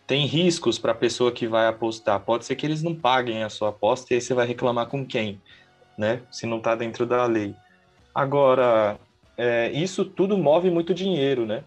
[0.07, 2.19] tem riscos para a pessoa que vai apostar.
[2.21, 5.05] Pode ser que eles não paguem a sua aposta e aí você vai reclamar com
[5.05, 5.41] quem,
[5.97, 6.21] né?
[6.31, 7.55] Se não está dentro da lei.
[8.13, 8.99] Agora,
[9.37, 11.63] é, isso tudo move muito dinheiro, né?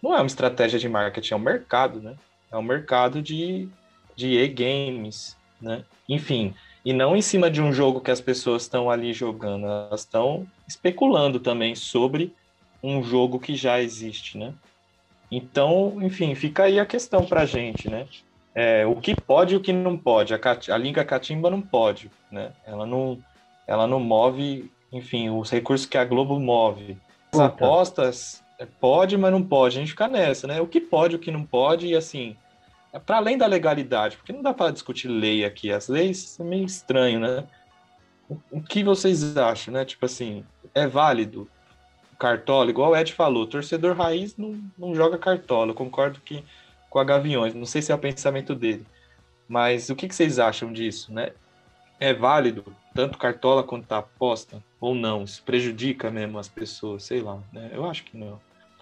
[0.00, 2.14] Não é uma estratégia de marketing, é um mercado, né?
[2.52, 3.68] É um mercado de,
[4.14, 5.84] de e-games, né?
[6.08, 10.02] Enfim, e não em cima de um jogo que as pessoas estão ali jogando, elas
[10.02, 12.32] estão especulando também sobre
[12.82, 14.54] um jogo que já existe, né?
[15.30, 18.06] Então, enfim, fica aí a questão para a gente, né?
[18.54, 20.34] É, o que pode e o que não pode.
[20.34, 20.38] A,
[20.70, 22.52] a Liga Catimba não pode, né?
[22.66, 23.18] Ela não,
[23.66, 26.96] ela não move, enfim, os recursos que a Globo move.
[27.32, 29.76] As apostas é, pode, mas não pode.
[29.76, 30.60] A gente fica nessa, né?
[30.60, 32.36] O que pode, o que não pode, e assim,
[32.92, 35.70] é para além da legalidade, porque não dá para discutir lei aqui.
[35.70, 37.44] As leis são meio estranho, né?
[38.28, 39.84] O, o que vocês acham, né?
[39.84, 41.48] Tipo assim, é válido
[42.18, 45.70] cartola, igual o Ed falou, torcedor raiz não, não joga cartola.
[45.70, 46.44] Eu concordo que
[46.90, 48.84] com a Gaviões, não sei se é o pensamento dele.
[49.48, 51.30] Mas o que, que vocês acham disso, né?
[52.00, 52.64] É válido
[52.94, 55.24] tanto cartola quanto a aposta ou não?
[55.24, 57.70] Isso prejudica mesmo as pessoas, sei lá, né?
[57.72, 58.40] Eu acho que não.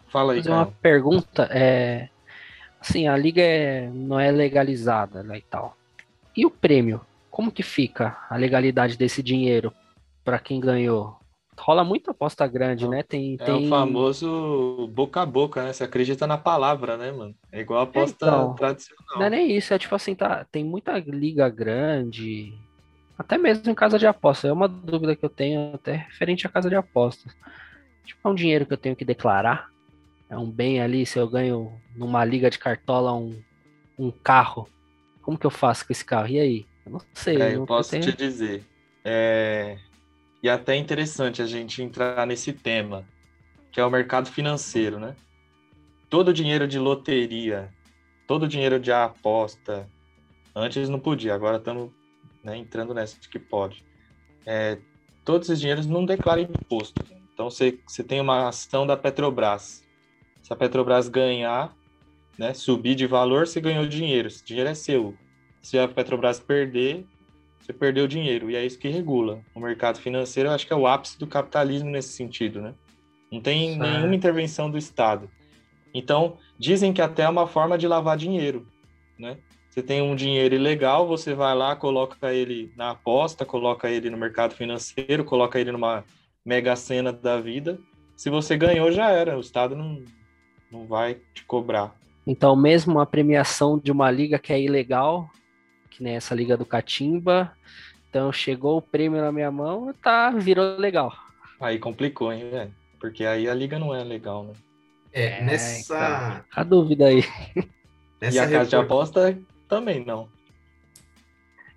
[0.09, 2.09] Fala aí, Fazer uma pergunta, é
[2.80, 5.76] assim, a liga é, não é legalizada né, e tal.
[6.37, 7.01] E o prêmio?
[7.30, 9.72] Como que fica a legalidade desse dinheiro
[10.24, 11.18] para quem ganhou?
[11.59, 13.02] Rola muita aposta grande, né?
[13.02, 13.66] Tem, é tem...
[13.66, 15.72] o famoso boca a boca, né?
[15.72, 17.34] Você acredita na palavra, né, mano?
[17.50, 19.18] É igual a aposta então, tradicional.
[19.18, 22.52] Não é nem isso, é tipo assim, tá, tem muita liga grande,
[23.18, 24.48] até mesmo em casa de aposta.
[24.48, 27.34] É uma dúvida que eu tenho até referente à casa de apostas.
[28.04, 29.68] Tipo, é um dinheiro que eu tenho que declarar.
[30.28, 33.40] É um bem ali, se eu ganho numa liga de cartola um,
[33.98, 34.68] um carro,
[35.22, 36.28] como que eu faço com esse carro?
[36.28, 36.66] E aí?
[36.84, 37.40] Eu não sei.
[37.40, 38.04] É, eu não posso tenho...
[38.04, 38.64] te dizer.
[39.04, 39.78] É,
[40.47, 43.05] e até é interessante a gente entrar nesse tema,
[43.72, 45.16] que é o mercado financeiro, né?
[46.09, 47.74] Todo dinheiro de loteria,
[48.28, 49.90] todo dinheiro de aposta,
[50.55, 51.90] antes não podia, agora estamos
[52.44, 53.84] né, entrando nessa que pode.
[54.47, 54.78] É,
[55.24, 57.03] todos esses dinheiros não declaram imposto.
[57.34, 59.84] Então, você, você tem uma ação da Petrobras.
[60.42, 61.74] Se a Petrobras ganhar,
[62.38, 64.28] né, subir de valor, você ganhou dinheiro.
[64.28, 65.12] Esse dinheiro é seu.
[65.61, 67.05] Se a Petrobras perder,
[67.66, 68.48] você perdeu dinheiro.
[68.48, 69.40] E é isso que regula.
[69.52, 72.74] O mercado financeiro, eu acho que é o ápice do capitalismo nesse sentido, né?
[73.30, 73.82] Não tem certo.
[73.82, 75.28] nenhuma intervenção do Estado.
[75.92, 78.66] Então, dizem que até é uma forma de lavar dinheiro,
[79.18, 79.38] né?
[79.68, 84.16] Você tem um dinheiro ilegal, você vai lá, coloca ele na aposta, coloca ele no
[84.16, 86.04] mercado financeiro, coloca ele numa
[86.44, 87.78] mega cena da vida.
[88.14, 89.36] Se você ganhou, já era.
[89.36, 90.02] O Estado não,
[90.70, 91.94] não vai te cobrar.
[92.26, 95.28] Então, mesmo a premiação de uma liga que é ilegal,
[95.97, 97.51] que nem essa liga do Catimba.
[98.11, 101.12] Então chegou o prêmio na minha mão, tá, virou legal.
[101.59, 102.74] Aí complicou, hein, velho?
[103.01, 104.53] Porque aí a liga não é legal, né?
[105.12, 105.94] É, nessa.
[105.94, 107.24] Então, a dúvida aí.
[108.20, 108.59] Nessa e a report...
[108.59, 109.38] casa de aposta
[109.68, 110.26] também não.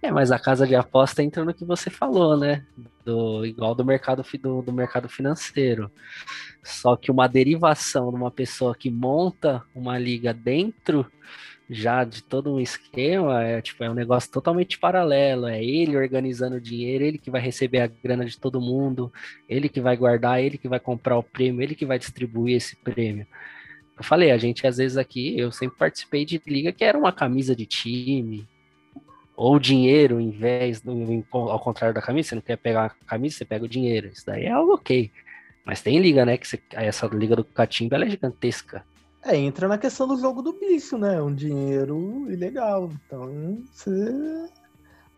[0.02, 2.66] É, mas a casa de aposta entra no que você falou, né?
[3.04, 5.92] Do, igual do mercado, do, do mercado financeiro.
[6.64, 11.06] Só que uma derivação de uma pessoa que monta uma liga dentro
[11.70, 16.56] já de todo um esquema, é tipo, é um negócio totalmente paralelo, é ele organizando
[16.56, 19.14] o dinheiro, ele que vai receber a grana de todo mundo,
[19.48, 22.76] ele que vai guardar, ele que vai comprar o prêmio, ele que vai distribuir esse
[22.76, 23.28] prêmio.
[23.96, 27.12] Eu falei, a gente às vezes aqui, eu sempre participei de liga que era uma
[27.12, 28.48] camisa de time,
[29.36, 33.38] ou dinheiro em vez do, ao contrário da camisa, você não quer pegar a camisa,
[33.38, 34.08] você pega o dinheiro.
[34.08, 35.10] Isso daí é algo ok.
[35.64, 36.36] Mas tem liga, né?
[36.36, 38.84] Que você, essa liga do Catimba é gigantesca.
[39.24, 41.22] É, entra na questão do jogo do bicho, né?
[41.22, 42.90] Um dinheiro ilegal.
[43.06, 44.50] Então, você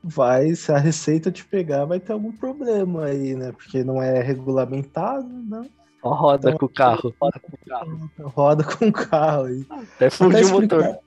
[0.03, 3.51] vai, se a receita te pegar, vai ter algum problema aí, né?
[3.51, 5.69] Porque não é regulamentado, né?
[6.01, 7.13] Ó, roda então, com o carro.
[7.21, 8.11] Roda com o carro.
[8.19, 9.65] Roda com o carro aí.
[9.69, 10.99] Até fundiu o motor.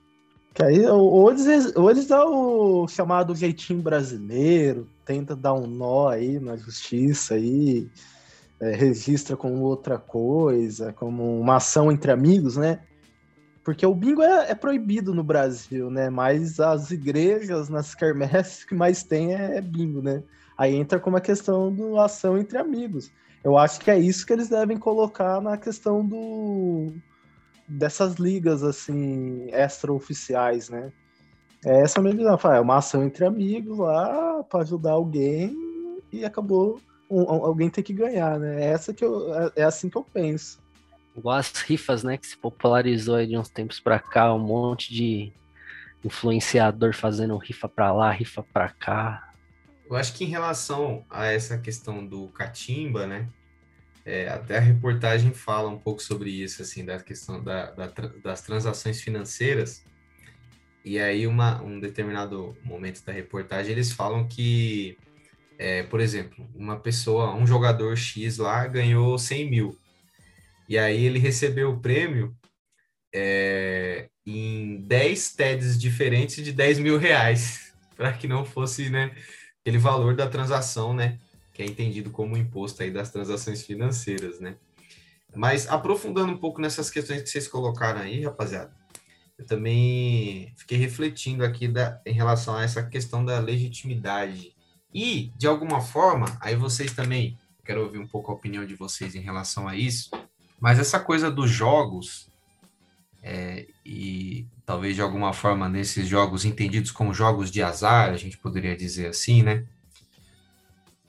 [0.54, 6.06] Que aí, ou eles, ou eles dão o chamado jeitinho brasileiro, tenta dar um nó
[6.06, 7.90] aí na justiça aí
[8.64, 12.80] é, registra como outra coisa, como uma ação entre amigos, né?
[13.62, 16.08] Porque o bingo é, é, proibido no Brasil, né?
[16.08, 20.22] Mas as igrejas, nas quermesses, que mais tem é, é bingo, né?
[20.56, 23.12] Aí entra como a questão do ação entre amigos.
[23.42, 26.90] Eu acho que é isso que eles devem colocar na questão do
[27.68, 30.90] dessas ligas assim extraoficiais, né?
[31.62, 35.54] É essa mesma é uma ação entre amigos lá para ajudar alguém
[36.10, 36.80] e acabou
[37.10, 38.64] um, alguém tem que ganhar, né?
[38.64, 40.62] É essa que eu, é, é assim que eu penso.
[41.16, 42.16] Igual as rifas, né?
[42.16, 45.32] Que se popularizou aí de uns tempos pra cá, um monte de
[46.04, 49.32] influenciador fazendo rifa pra lá, rifa pra cá.
[49.88, 53.28] Eu acho que em relação a essa questão do catimba, né?
[54.04, 57.86] É, até a reportagem fala um pouco sobre isso, assim, da questão da, da,
[58.22, 59.82] das transações financeiras.
[60.84, 64.98] E aí, uma, um determinado momento da reportagem, eles falam que
[65.58, 69.78] é, por exemplo, uma pessoa, um jogador X lá ganhou 100 mil.
[70.68, 72.36] E aí ele recebeu o prêmio
[73.14, 79.14] é, em 10 TEDs diferentes de 10 mil reais, para que não fosse né,
[79.60, 81.18] aquele valor da transação, né?
[81.52, 84.56] Que é entendido como imposto aí das transações financeiras, né?
[85.34, 88.72] Mas aprofundando um pouco nessas questões que vocês colocaram aí, rapaziada,
[89.36, 94.53] eu também fiquei refletindo aqui da, em relação a essa questão da legitimidade.
[94.94, 99.16] E, de alguma forma, aí vocês também, quero ouvir um pouco a opinião de vocês
[99.16, 100.10] em relação a isso,
[100.60, 102.28] mas essa coisa dos jogos,
[103.20, 108.38] é, e talvez de alguma forma nesses jogos entendidos como jogos de azar, a gente
[108.38, 109.64] poderia dizer assim, né?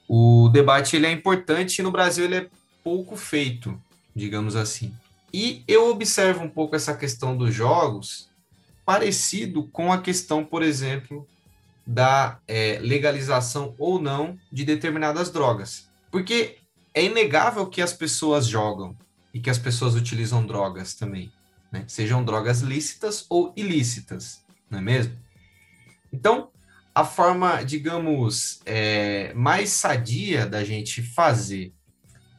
[0.07, 2.49] O debate ele é importante e no Brasil ele é
[2.83, 3.79] pouco feito,
[4.15, 4.93] digamos assim.
[5.33, 8.29] E eu observo um pouco essa questão dos jogos
[8.85, 11.27] parecido com a questão, por exemplo,
[11.85, 15.89] da é, legalização ou não de determinadas drogas.
[16.09, 16.57] Porque
[16.93, 18.95] é inegável que as pessoas jogam
[19.33, 21.31] e que as pessoas utilizam drogas também,
[21.71, 21.83] né?
[21.87, 25.13] sejam drogas lícitas ou ilícitas, não é mesmo?
[26.11, 26.49] Então,
[26.93, 31.73] a forma, digamos, é, mais sadia da gente fazer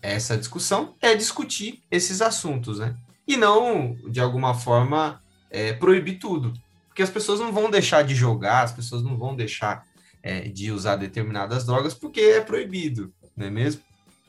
[0.00, 2.96] essa discussão é discutir esses assuntos, né?
[3.28, 5.20] E não, de alguma forma,
[5.50, 6.54] é, proibir tudo.
[6.96, 9.84] Porque as pessoas não vão deixar de jogar, as pessoas não vão deixar
[10.22, 13.82] é, de usar determinadas drogas porque é proibido, não é mesmo?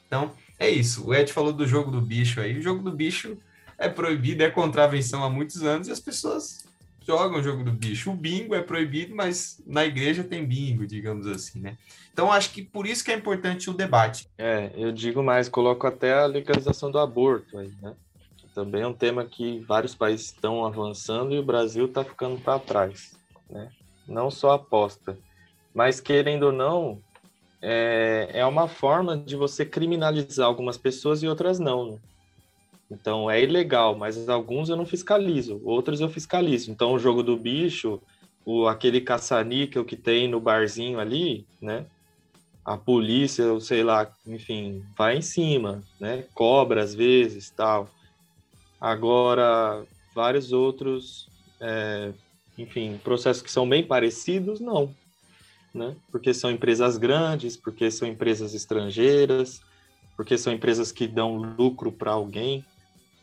[0.06, 1.08] Então, é isso.
[1.08, 2.60] O Ed falou do jogo do bicho aí.
[2.60, 3.38] O jogo do bicho
[3.78, 6.66] é proibido, é contravenção há muitos anos e as pessoas
[7.06, 8.12] jogam o jogo do bicho.
[8.12, 11.78] O bingo é proibido, mas na igreja tem bingo, digamos assim, né?
[12.12, 14.28] Então acho que por isso que é importante o debate.
[14.38, 17.96] É, eu digo mais, coloco até a legalização do aborto aí, né?
[18.58, 22.58] Também é um tema que vários países estão avançando e o Brasil está ficando para
[22.58, 23.16] trás,
[23.48, 23.70] né?
[24.08, 25.16] Não só aposta,
[25.76, 27.00] mas querendo ou não,
[27.62, 32.00] é, é uma forma de você criminalizar algumas pessoas e outras não, né?
[32.90, 36.72] Então é ilegal, mas alguns eu não fiscalizo, outros eu fiscalizo.
[36.72, 38.02] Então o jogo do bicho,
[38.44, 41.86] o aquele caça-níquel que tem no barzinho ali, né?
[42.66, 46.26] A polícia, sei lá, enfim, vai em cima, né?
[46.34, 47.88] Cobra às vezes, tal.
[48.80, 52.12] Agora vários outros, é,
[52.58, 54.94] enfim, processos que são bem parecidos, não,
[55.74, 55.96] né?
[56.12, 59.62] Porque são empresas grandes, porque são empresas estrangeiras,
[60.16, 62.66] porque são empresas que dão lucro para alguém,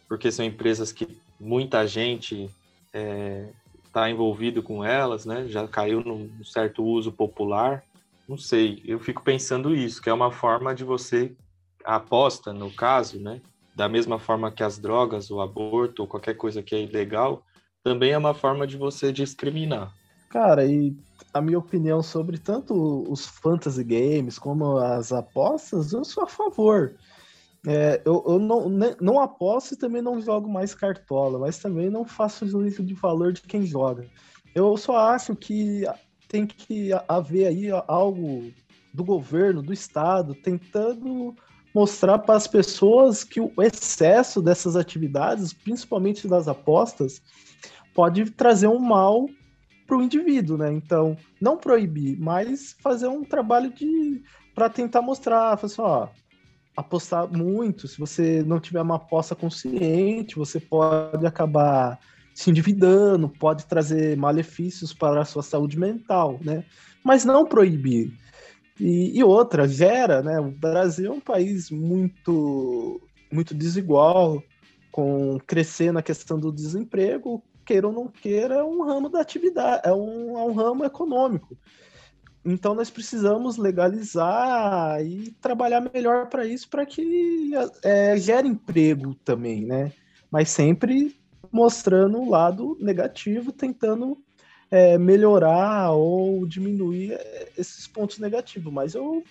[0.08, 3.48] porque são empresas que muita gente está é,
[3.92, 5.46] tá envolvido com elas, né?
[5.48, 7.82] Já caiu num certo uso popular.
[8.28, 11.32] Não sei, eu fico pensando isso, que é uma forma de você
[11.84, 13.40] aposta, no caso, né?
[13.74, 17.42] Da mesma forma que as drogas, o aborto, ou qualquer coisa que é ilegal,
[17.82, 19.92] também é uma forma de você discriminar.
[20.30, 20.96] Cara, e
[21.32, 22.74] a minha opinião sobre tanto
[23.10, 26.96] os fantasy games como as apostas, eu sou a favor.
[27.66, 28.68] É, eu, eu não,
[29.00, 33.32] não aposto e também não jogo mais cartola, mas também não faço juízo de valor
[33.32, 34.06] de quem joga.
[34.54, 35.84] Eu só acho que
[36.28, 38.52] tem que haver aí algo
[38.92, 41.34] do governo, do Estado, tentando
[41.74, 47.20] mostrar para as pessoas que o excesso dessas atividades, principalmente das apostas,
[47.92, 49.28] pode trazer um mal
[49.86, 50.72] para o indivíduo, né?
[50.72, 54.22] Então, não proibir, mas fazer um trabalho de
[54.54, 56.08] para tentar mostrar, assim, ó,
[56.76, 61.98] apostar muito, se você não tiver uma aposta consciente, você pode acabar
[62.32, 66.64] se endividando, pode trazer malefícios para a sua saúde mental, né?
[67.02, 68.12] Mas não proibir.
[68.78, 70.40] E, e outra, gera, né?
[70.40, 73.00] O Brasil é um país muito,
[73.30, 74.42] muito desigual,
[74.90, 79.82] com crescer na questão do desemprego, queira ou não queira, é um ramo da atividade,
[79.84, 81.56] é um, é um ramo econômico.
[82.44, 87.52] Então nós precisamos legalizar e trabalhar melhor para isso, para que
[87.82, 89.92] é, gere emprego também, né?
[90.30, 91.16] Mas sempre
[91.50, 94.18] mostrando o lado negativo, tentando
[94.74, 98.72] é, melhorar ou diminuir é, esses pontos negativos.
[98.72, 99.22] Mas eu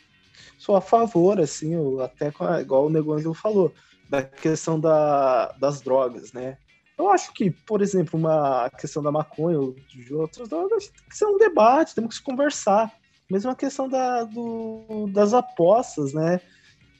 [0.57, 2.31] sou a favor, assim, eu, até
[2.61, 3.73] igual o Negócio falou,
[4.09, 6.57] da questão da, das drogas, né?
[6.97, 11.17] Eu acho que, por exemplo, uma questão da maconha ou de outras drogas, tem que
[11.17, 12.93] ser um debate, temos que conversar.
[13.29, 16.39] Mesmo a questão da, do, das apostas, né?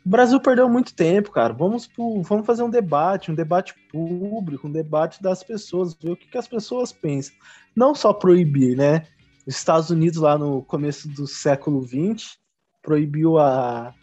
[0.05, 1.53] O Brasil perdeu muito tempo, cara.
[1.53, 1.89] Vamos,
[2.23, 6.37] vamos fazer um debate, um debate público, um debate das pessoas, ver o que, que
[6.37, 7.33] as pessoas pensam.
[7.73, 9.05] Não só proibir, né?
[9.47, 12.37] Os Estados Unidos, lá no começo do século XX,
[12.81, 13.93] proibiu a,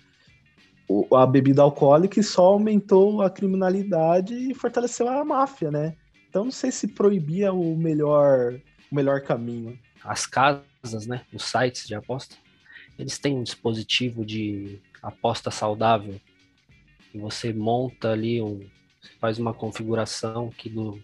[1.14, 5.94] a bebida alcoólica e só aumentou a criminalidade e fortaleceu a máfia, né?
[6.28, 8.58] Então não sei se proibia o melhor,
[8.90, 9.78] o melhor caminho.
[10.02, 12.36] As casas, né, os sites de aposta,
[12.98, 16.20] eles têm um dispositivo de aposta saudável
[17.14, 18.60] e você monta ali um,
[19.20, 21.02] faz uma configuração que do,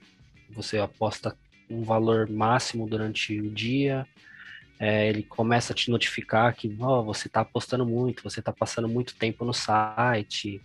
[0.51, 1.37] você aposta
[1.69, 4.07] um valor máximo durante o dia,
[4.79, 8.89] é, ele começa a te notificar que oh, você está apostando muito, você está passando
[8.89, 10.61] muito tempo no site.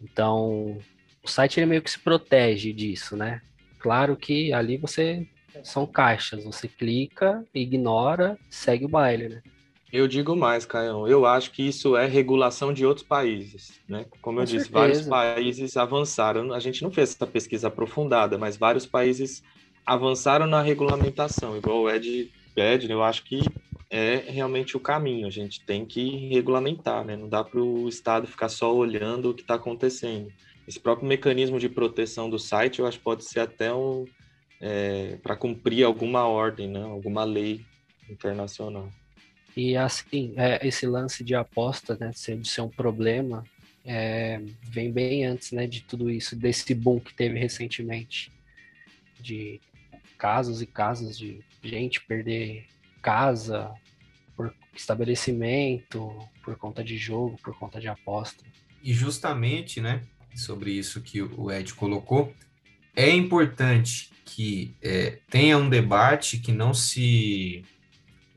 [0.00, 0.78] Então,
[1.22, 3.42] o site ele meio que se protege disso, né?
[3.78, 5.26] Claro que ali você
[5.64, 9.42] são caixas, você clica, ignora, segue o baile, né?
[9.92, 11.08] Eu digo mais, Caião.
[11.08, 14.04] Eu acho que isso é regulação de outros países, né?
[14.20, 14.78] Como eu Com disse, certeza.
[14.78, 16.52] vários países avançaram.
[16.52, 19.42] A gente não fez essa pesquisa aprofundada, mas vários países
[19.86, 21.56] avançaram na regulamentação.
[21.56, 23.40] Igual o Ed pede, eu acho que
[23.88, 25.26] é realmente o caminho.
[25.26, 27.16] A gente tem que regulamentar, né?
[27.16, 30.30] Não dá para o Estado ficar só olhando o que está acontecendo.
[30.66, 34.04] Esse próprio mecanismo de proteção do site, eu acho que pode ser até um,
[35.22, 36.82] para cumprir alguma ordem, né?
[36.82, 37.62] Alguma lei
[38.10, 38.90] internacional.
[39.58, 43.42] E assim, é, esse lance de aposta, né, ser, de ser um problema,
[43.84, 48.30] é, vem bem antes, né, de tudo isso, desse boom que teve recentemente,
[49.18, 49.60] de
[50.16, 52.66] casos e casos de gente perder
[53.02, 53.74] casa
[54.36, 56.08] por estabelecimento,
[56.44, 58.44] por conta de jogo, por conta de aposta.
[58.80, 60.04] E justamente, né,
[60.36, 62.32] sobre isso que o Ed colocou,
[62.94, 67.64] é importante que é, tenha um debate que não se,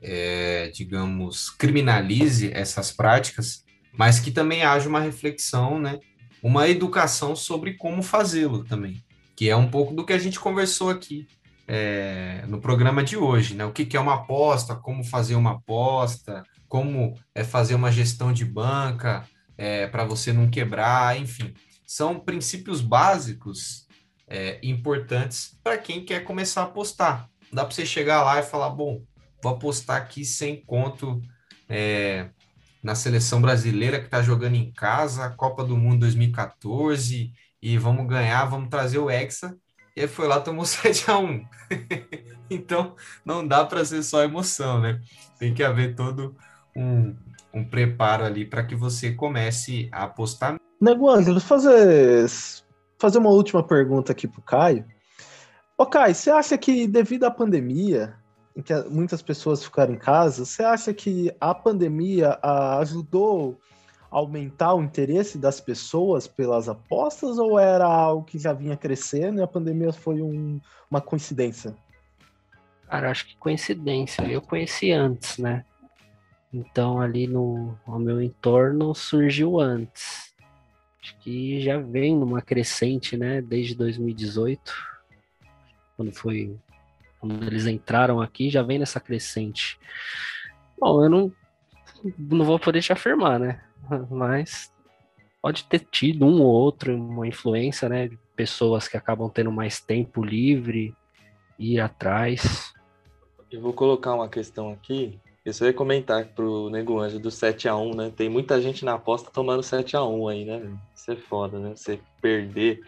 [0.02, 3.64] é, digamos, criminalize essas práticas,
[3.96, 5.98] mas que também haja uma reflexão, né,
[6.42, 9.02] uma educação sobre como fazê-lo também,
[9.36, 11.26] que é um pouco do que a gente conversou aqui
[11.68, 13.64] é, no programa de hoje, né?
[13.64, 18.32] O que, que é uma aposta, como fazer uma aposta, como é fazer uma gestão
[18.32, 19.24] de banca
[19.56, 21.54] é, para você não quebrar, enfim,
[21.86, 23.86] são princípios básicos
[24.26, 27.28] é, importantes para quem quer começar a apostar.
[27.50, 29.02] Não dá para você chegar lá e falar, bom,
[29.42, 31.20] vou apostar aqui sem conto
[31.68, 32.30] é,
[32.82, 38.44] na seleção brasileira que está jogando em casa, Copa do Mundo 2014, e vamos ganhar,
[38.44, 39.56] vamos trazer o Hexa.
[39.96, 41.44] E aí foi lá, tomou 7 a 1
[42.50, 45.00] Então, não dá para ser só emoção, né?
[45.38, 46.36] Tem que haver todo
[46.76, 47.14] um,
[47.52, 50.56] um preparo ali para que você comece a apostar.
[50.80, 52.28] Nego Ângelo, fazer,
[52.98, 54.84] fazer uma última pergunta aqui pro Caio.
[55.78, 58.14] Ô, Caio, você acha que devido à pandemia,
[58.56, 63.58] em que muitas pessoas ficaram em casa, você acha que a pandemia a, ajudou
[64.10, 69.40] a aumentar o interesse das pessoas pelas apostas ou era algo que já vinha crescendo
[69.40, 71.74] e a pandemia foi um, uma coincidência?
[72.88, 74.22] Cara, acho que coincidência.
[74.30, 75.64] Eu conheci antes, né?
[76.52, 80.34] Então ali no, no meu entorno surgiu antes.
[81.02, 83.40] Acho que já vem numa crescente, né?
[83.40, 84.60] Desde 2018,
[85.96, 86.54] quando foi
[87.22, 89.78] quando eles entraram aqui, já vem nessa crescente.
[90.76, 91.32] Bom, eu não
[92.18, 93.62] não vou poder te afirmar, né?
[94.10, 94.72] Mas
[95.40, 98.08] pode ter tido um ou outro, uma influência, né?
[98.08, 100.96] De pessoas que acabam tendo mais tempo livre,
[101.56, 102.74] ir atrás.
[103.48, 105.20] Eu vou colocar uma questão aqui.
[105.44, 108.12] Eu só ia comentar pro Nego Anjo do 7x1, né?
[108.16, 110.76] Tem muita gente na aposta tomando 7x1 aí, né?
[110.92, 111.76] Isso é foda, né?
[111.76, 112.80] Você perder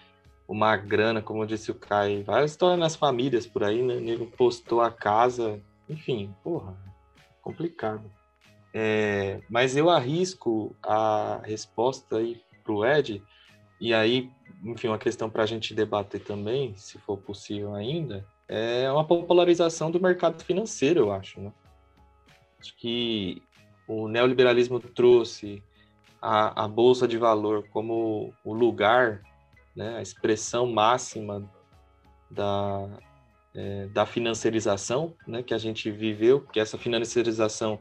[0.46, 3.94] uma grana, como disse o Caio, várias histórias nas famílias por aí, né?
[3.94, 6.76] O nego postou a casa, enfim, porra,
[7.42, 8.10] complicado.
[8.72, 13.22] É, mas eu arrisco a resposta aí pro Ed,
[13.80, 14.30] e aí,
[14.64, 19.90] enfim, uma questão para a gente debater também, se for possível ainda, é uma popularização
[19.90, 21.52] do mercado financeiro, eu acho, né?
[22.60, 23.42] Acho que
[23.86, 25.62] o neoliberalismo trouxe
[26.20, 29.22] a, a bolsa de valor como o lugar,
[29.74, 31.50] né, a expressão máxima
[32.30, 32.88] da,
[33.54, 37.80] é, da financiarização, né, que a gente viveu, que essa financiarização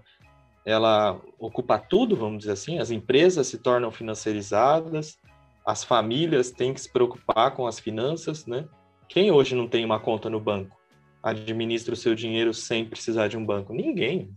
[0.65, 5.17] ela ocupa tudo, vamos dizer assim, as empresas se tornam financiarizadas,
[5.65, 8.67] as famílias têm que se preocupar com as finanças, né?
[9.07, 10.77] Quem hoje não tem uma conta no banco?
[11.21, 13.73] Administra o seu dinheiro sem precisar de um banco?
[13.73, 14.29] Ninguém.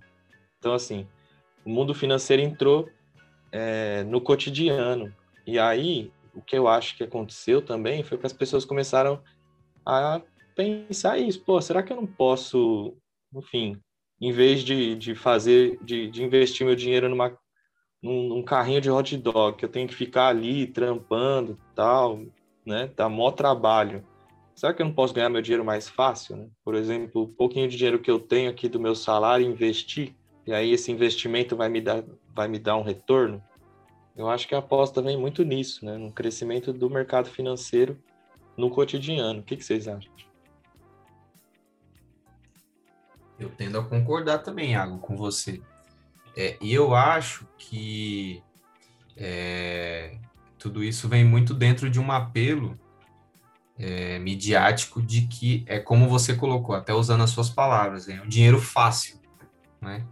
[0.59, 1.07] Então, assim,
[1.65, 2.89] o mundo financeiro entrou
[3.51, 5.13] é, no cotidiano.
[5.47, 9.23] E aí, o que eu acho que aconteceu também foi que as pessoas começaram
[9.85, 10.21] a
[10.55, 11.43] pensar isso.
[11.43, 12.95] Pô, será que eu não posso,
[13.35, 13.81] enfim,
[14.21, 17.37] em vez de, de fazer, de, de investir meu dinheiro numa,
[18.03, 22.23] num, num, carrinho de hot dog, que eu tenho que ficar ali trampando tal,
[22.65, 22.91] né?
[22.95, 24.05] Dá mó trabalho.
[24.55, 26.49] Será que eu não posso ganhar meu dinheiro mais fácil, né?
[26.65, 30.15] Por exemplo, o pouquinho de dinheiro que eu tenho aqui do meu salário, investir,
[30.47, 32.05] e aí esse investimento vai me dar,
[32.35, 33.43] vai me dar um retorno?
[34.17, 35.99] Eu acho que a aposta vem muito nisso, né?
[35.99, 37.99] No crescimento do mercado financeiro
[38.57, 39.41] no cotidiano.
[39.41, 40.11] O que, que vocês acham?
[43.39, 45.61] Eu tendo a concordar também, Iago, com você.
[46.35, 48.43] É, e eu acho que
[49.15, 50.19] é,
[50.59, 52.79] tudo isso vem muito dentro de um apelo
[53.79, 58.29] é, midiático de que é como você colocou, até usando as suas palavras, é um
[58.29, 59.21] dinheiro fácil,
[59.81, 60.07] né?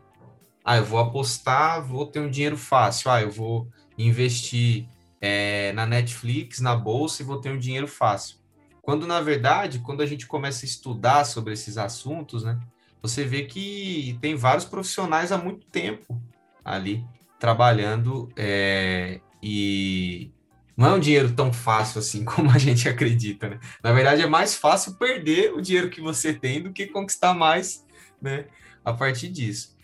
[0.62, 3.10] Ah, eu vou apostar, vou ter um dinheiro fácil.
[3.10, 4.86] Ah, eu vou investir
[5.20, 8.36] é, na Netflix, na bolsa e vou ter um dinheiro fácil.
[8.82, 12.60] Quando, na verdade, quando a gente começa a estudar sobre esses assuntos, né,
[13.00, 16.20] você vê que tem vários profissionais há muito tempo
[16.64, 17.04] ali
[17.38, 20.30] trabalhando é, e
[20.76, 23.60] não é um dinheiro tão fácil assim como a gente acredita, né?
[23.82, 27.86] Na verdade, é mais fácil perder o dinheiro que você tem do que conquistar mais,
[28.20, 28.46] né?
[28.84, 29.76] A partir disso.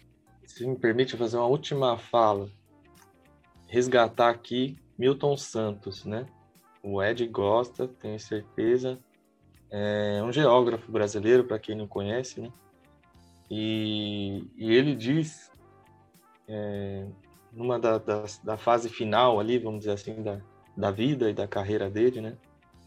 [0.47, 2.51] Se me permite fazer uma última fala,
[3.71, 6.27] resgatar aqui Milton Santos, né?
[6.83, 8.99] O Ed gosta, tenho certeza.
[9.71, 12.51] É um geógrafo brasileiro, para quem não conhece, né?
[13.49, 15.53] E, e ele diz,
[16.49, 17.07] é,
[17.53, 20.41] numa da, da, da, fase final ali, vamos dizer assim, da,
[20.77, 22.37] da vida e da carreira dele, né?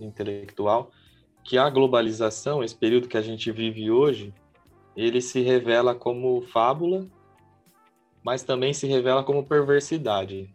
[0.02, 0.92] Intelectual,
[1.46, 4.34] que a globalização, esse período que a gente vive hoje,
[4.98, 7.08] ele se revela como fábula,
[8.22, 10.54] mas também se revela como perversidade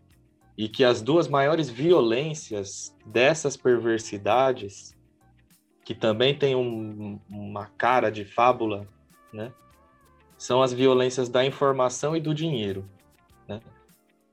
[0.59, 4.93] e que as duas maiores violências dessas perversidades,
[5.85, 8.89] que também tem um, uma cara de fábula,
[9.33, 9.53] né,
[10.37, 12.85] são as violências da informação e do dinheiro.
[13.47, 13.61] Né?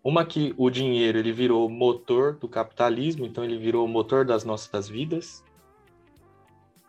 [0.03, 4.43] Uma que o dinheiro ele virou motor do capitalismo, então ele virou o motor das
[4.43, 5.45] nossas vidas,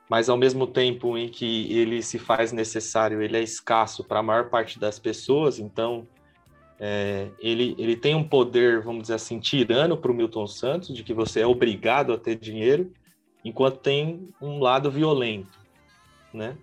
[0.08, 4.22] mas ao mesmo tempo em que ele se faz necessário, ele é escasso para a
[4.22, 6.08] maior parte das pessoas, então
[6.78, 11.02] é, ele, ele tem um poder, vamos dizer assim, tirano para o Milton Santos, de
[11.02, 12.92] que você é obrigado a ter dinheiro,
[13.44, 15.58] enquanto tem um lado violento,
[16.32, 16.56] né?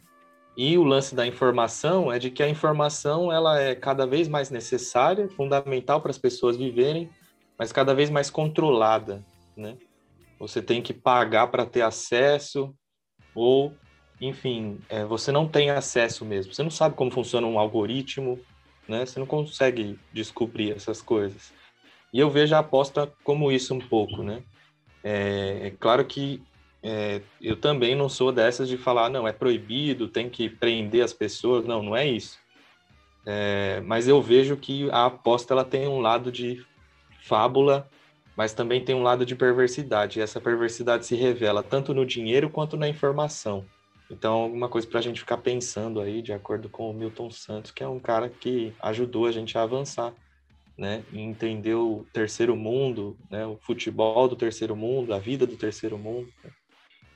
[0.56, 4.52] E o lance da informação é de que a informação ela é cada vez mais
[4.52, 7.10] necessária, fundamental para as pessoas viverem,
[7.58, 9.24] mas cada vez mais controlada,
[9.58, 9.78] né?
[10.40, 12.76] Você tem que pagar para ter acesso,
[13.34, 13.74] ou,
[14.22, 16.54] enfim, é, você não tem acesso mesmo.
[16.54, 18.40] Você não sabe como funciona um algoritmo,
[18.88, 19.06] né?
[19.06, 21.54] Você não consegue descobrir essas coisas.
[22.14, 24.44] E eu vejo a aposta como isso um pouco, né?
[25.04, 26.42] É, é claro que
[26.82, 31.14] é, eu também não sou dessas de falar, não, é proibido, tem que prender as
[31.14, 31.66] pessoas.
[31.66, 32.38] Não, não é isso.
[33.26, 36.64] É, mas eu vejo que a aposta ela tem um lado de
[37.22, 37.90] fábula,
[38.36, 40.20] mas também tem um lado de perversidade.
[40.20, 43.66] E essa perversidade se revela tanto no dinheiro quanto na informação.
[44.14, 47.72] Então, alguma coisa para a gente ficar pensando aí, de acordo com o Milton Santos,
[47.72, 50.14] que é um cara que ajudou a gente a avançar,
[50.78, 51.04] né?
[51.12, 53.44] E entender o terceiro mundo, né?
[53.46, 56.32] O futebol do terceiro mundo, a vida do terceiro mundo.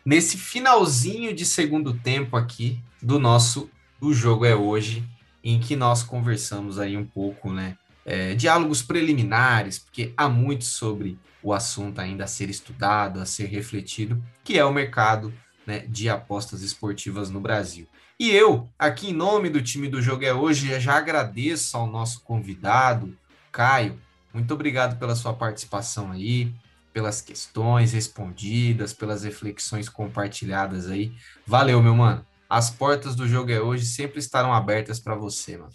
[0.04, 3.70] Nesse finalzinho de segundo tempo aqui do nosso
[4.02, 5.04] O Jogo é Hoje,
[5.44, 7.78] em que nós conversamos aí um pouco, né?
[8.04, 13.46] É, diálogos preliminares, porque há muito sobre o assunto ainda a ser estudado, a ser
[13.46, 15.32] refletido, que é o mercado
[15.68, 17.86] né, de apostas esportivas no Brasil.
[18.18, 22.22] E eu, aqui em nome do time do Jogo é Hoje, já agradeço ao nosso
[22.22, 23.16] convidado,
[23.52, 24.00] Caio.
[24.34, 26.52] Muito obrigado pela sua participação aí,
[26.94, 31.12] pelas questões respondidas, pelas reflexões compartilhadas aí.
[31.46, 32.26] Valeu, meu mano.
[32.50, 35.72] As portas do Jogo é Hoje sempre estarão abertas para você, mano.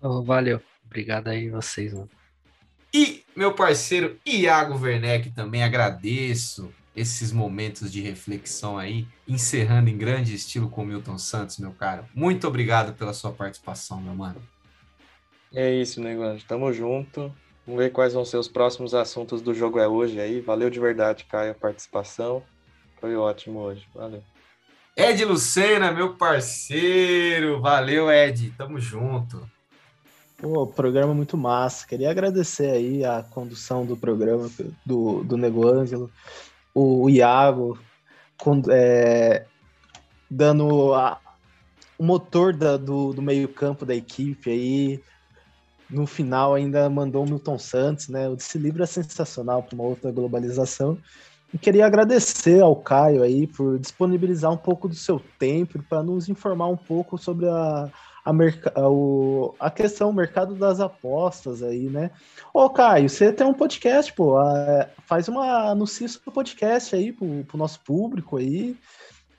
[0.00, 0.60] Oh, valeu.
[0.84, 2.10] Obrigado aí vocês, mano.
[2.92, 10.34] E meu parceiro Iago Werneck também agradeço esses momentos de reflexão aí, encerrando em grande
[10.34, 12.04] estilo com o Milton Santos, meu cara.
[12.14, 14.42] Muito obrigado pela sua participação, meu mano.
[15.54, 16.44] É isso, Negante.
[16.46, 17.32] Tamo junto.
[17.66, 20.40] Vamos ver quais vão ser os próximos assuntos do jogo é hoje aí.
[20.40, 22.42] Valeu de verdade, Caio, a participação.
[23.00, 23.86] Foi ótimo hoje.
[23.94, 24.22] Valeu.
[24.96, 27.60] Ed Lucena, meu parceiro.
[27.60, 28.52] Valeu, Ed.
[28.58, 29.48] Tamo junto.
[30.36, 31.86] Pô, programa muito massa.
[31.86, 34.50] Queria agradecer aí a condução do programa
[34.84, 36.10] do, do Nego Ângelo
[36.74, 37.78] o, Iago
[38.38, 39.44] com, é,
[40.30, 41.18] dando a,
[41.98, 45.00] o motor da, do, do meio-campo da equipe aí.
[45.88, 48.32] No final ainda mandou o Milton Santos, né?
[48.32, 50.96] Esse livro é sensacional para uma outra globalização.
[51.52, 56.30] E queria agradecer ao Caio aí por disponibilizar um pouco do seu tempo para nos
[56.30, 57.90] informar um pouco sobre a,
[58.24, 59.54] a, o...
[59.58, 62.10] a questão, o mercado das apostas aí, né?
[62.54, 64.36] Ô, Caio, você tem um podcast, pô,
[65.06, 68.76] faz uma anúncio pro podcast aí pro, pro nosso público aí,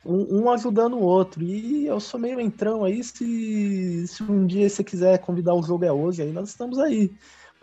[0.05, 1.41] um, um, ajudando o outro.
[1.43, 5.85] E eu sou meio entrão aí, se, se um dia você quiser convidar o jogo
[5.85, 7.11] é hoje, aí nós estamos aí.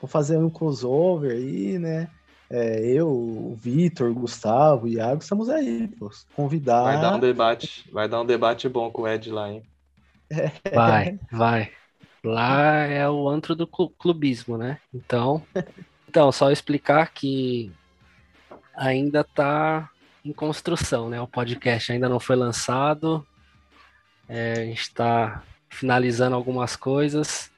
[0.01, 2.09] Vou fazer um crossover aí, né?
[2.49, 6.11] É, eu, o Vitor, o Gustavo, o Iago, estamos aí, pô.
[6.35, 6.83] Convidar.
[6.83, 9.63] Vai dar um debate, vai dar um debate bom com o Ed lá, hein?
[10.73, 11.73] Vai, vai.
[12.23, 14.79] Lá é o antro do clubismo, né?
[14.93, 15.43] Então,
[16.09, 17.73] então só explicar que
[18.75, 19.91] ainda está
[20.25, 21.21] em construção, né?
[21.21, 23.27] O podcast ainda não foi lançado.
[24.29, 27.51] É, a gente está finalizando algumas coisas.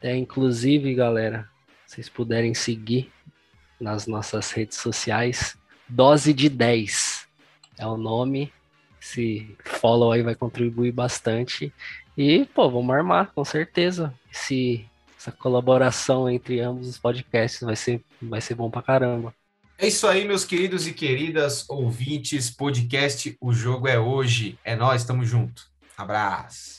[0.00, 1.48] É, inclusive, galera,
[1.86, 3.10] vocês puderem seguir
[3.80, 5.56] nas nossas redes sociais.
[5.88, 7.26] Dose de 10
[7.78, 8.52] é o nome.
[9.00, 11.72] Esse follow aí vai contribuir bastante.
[12.16, 14.12] E, pô, vamos armar, com certeza.
[14.32, 14.84] Esse,
[15.16, 19.34] essa colaboração entre ambos os podcasts vai ser, vai ser bom pra caramba.
[19.80, 22.50] É isso aí, meus queridos e queridas ouvintes.
[22.50, 24.58] Podcast O Jogo é Hoje.
[24.64, 25.68] É nós, tamo junto.
[25.96, 26.77] Abraço.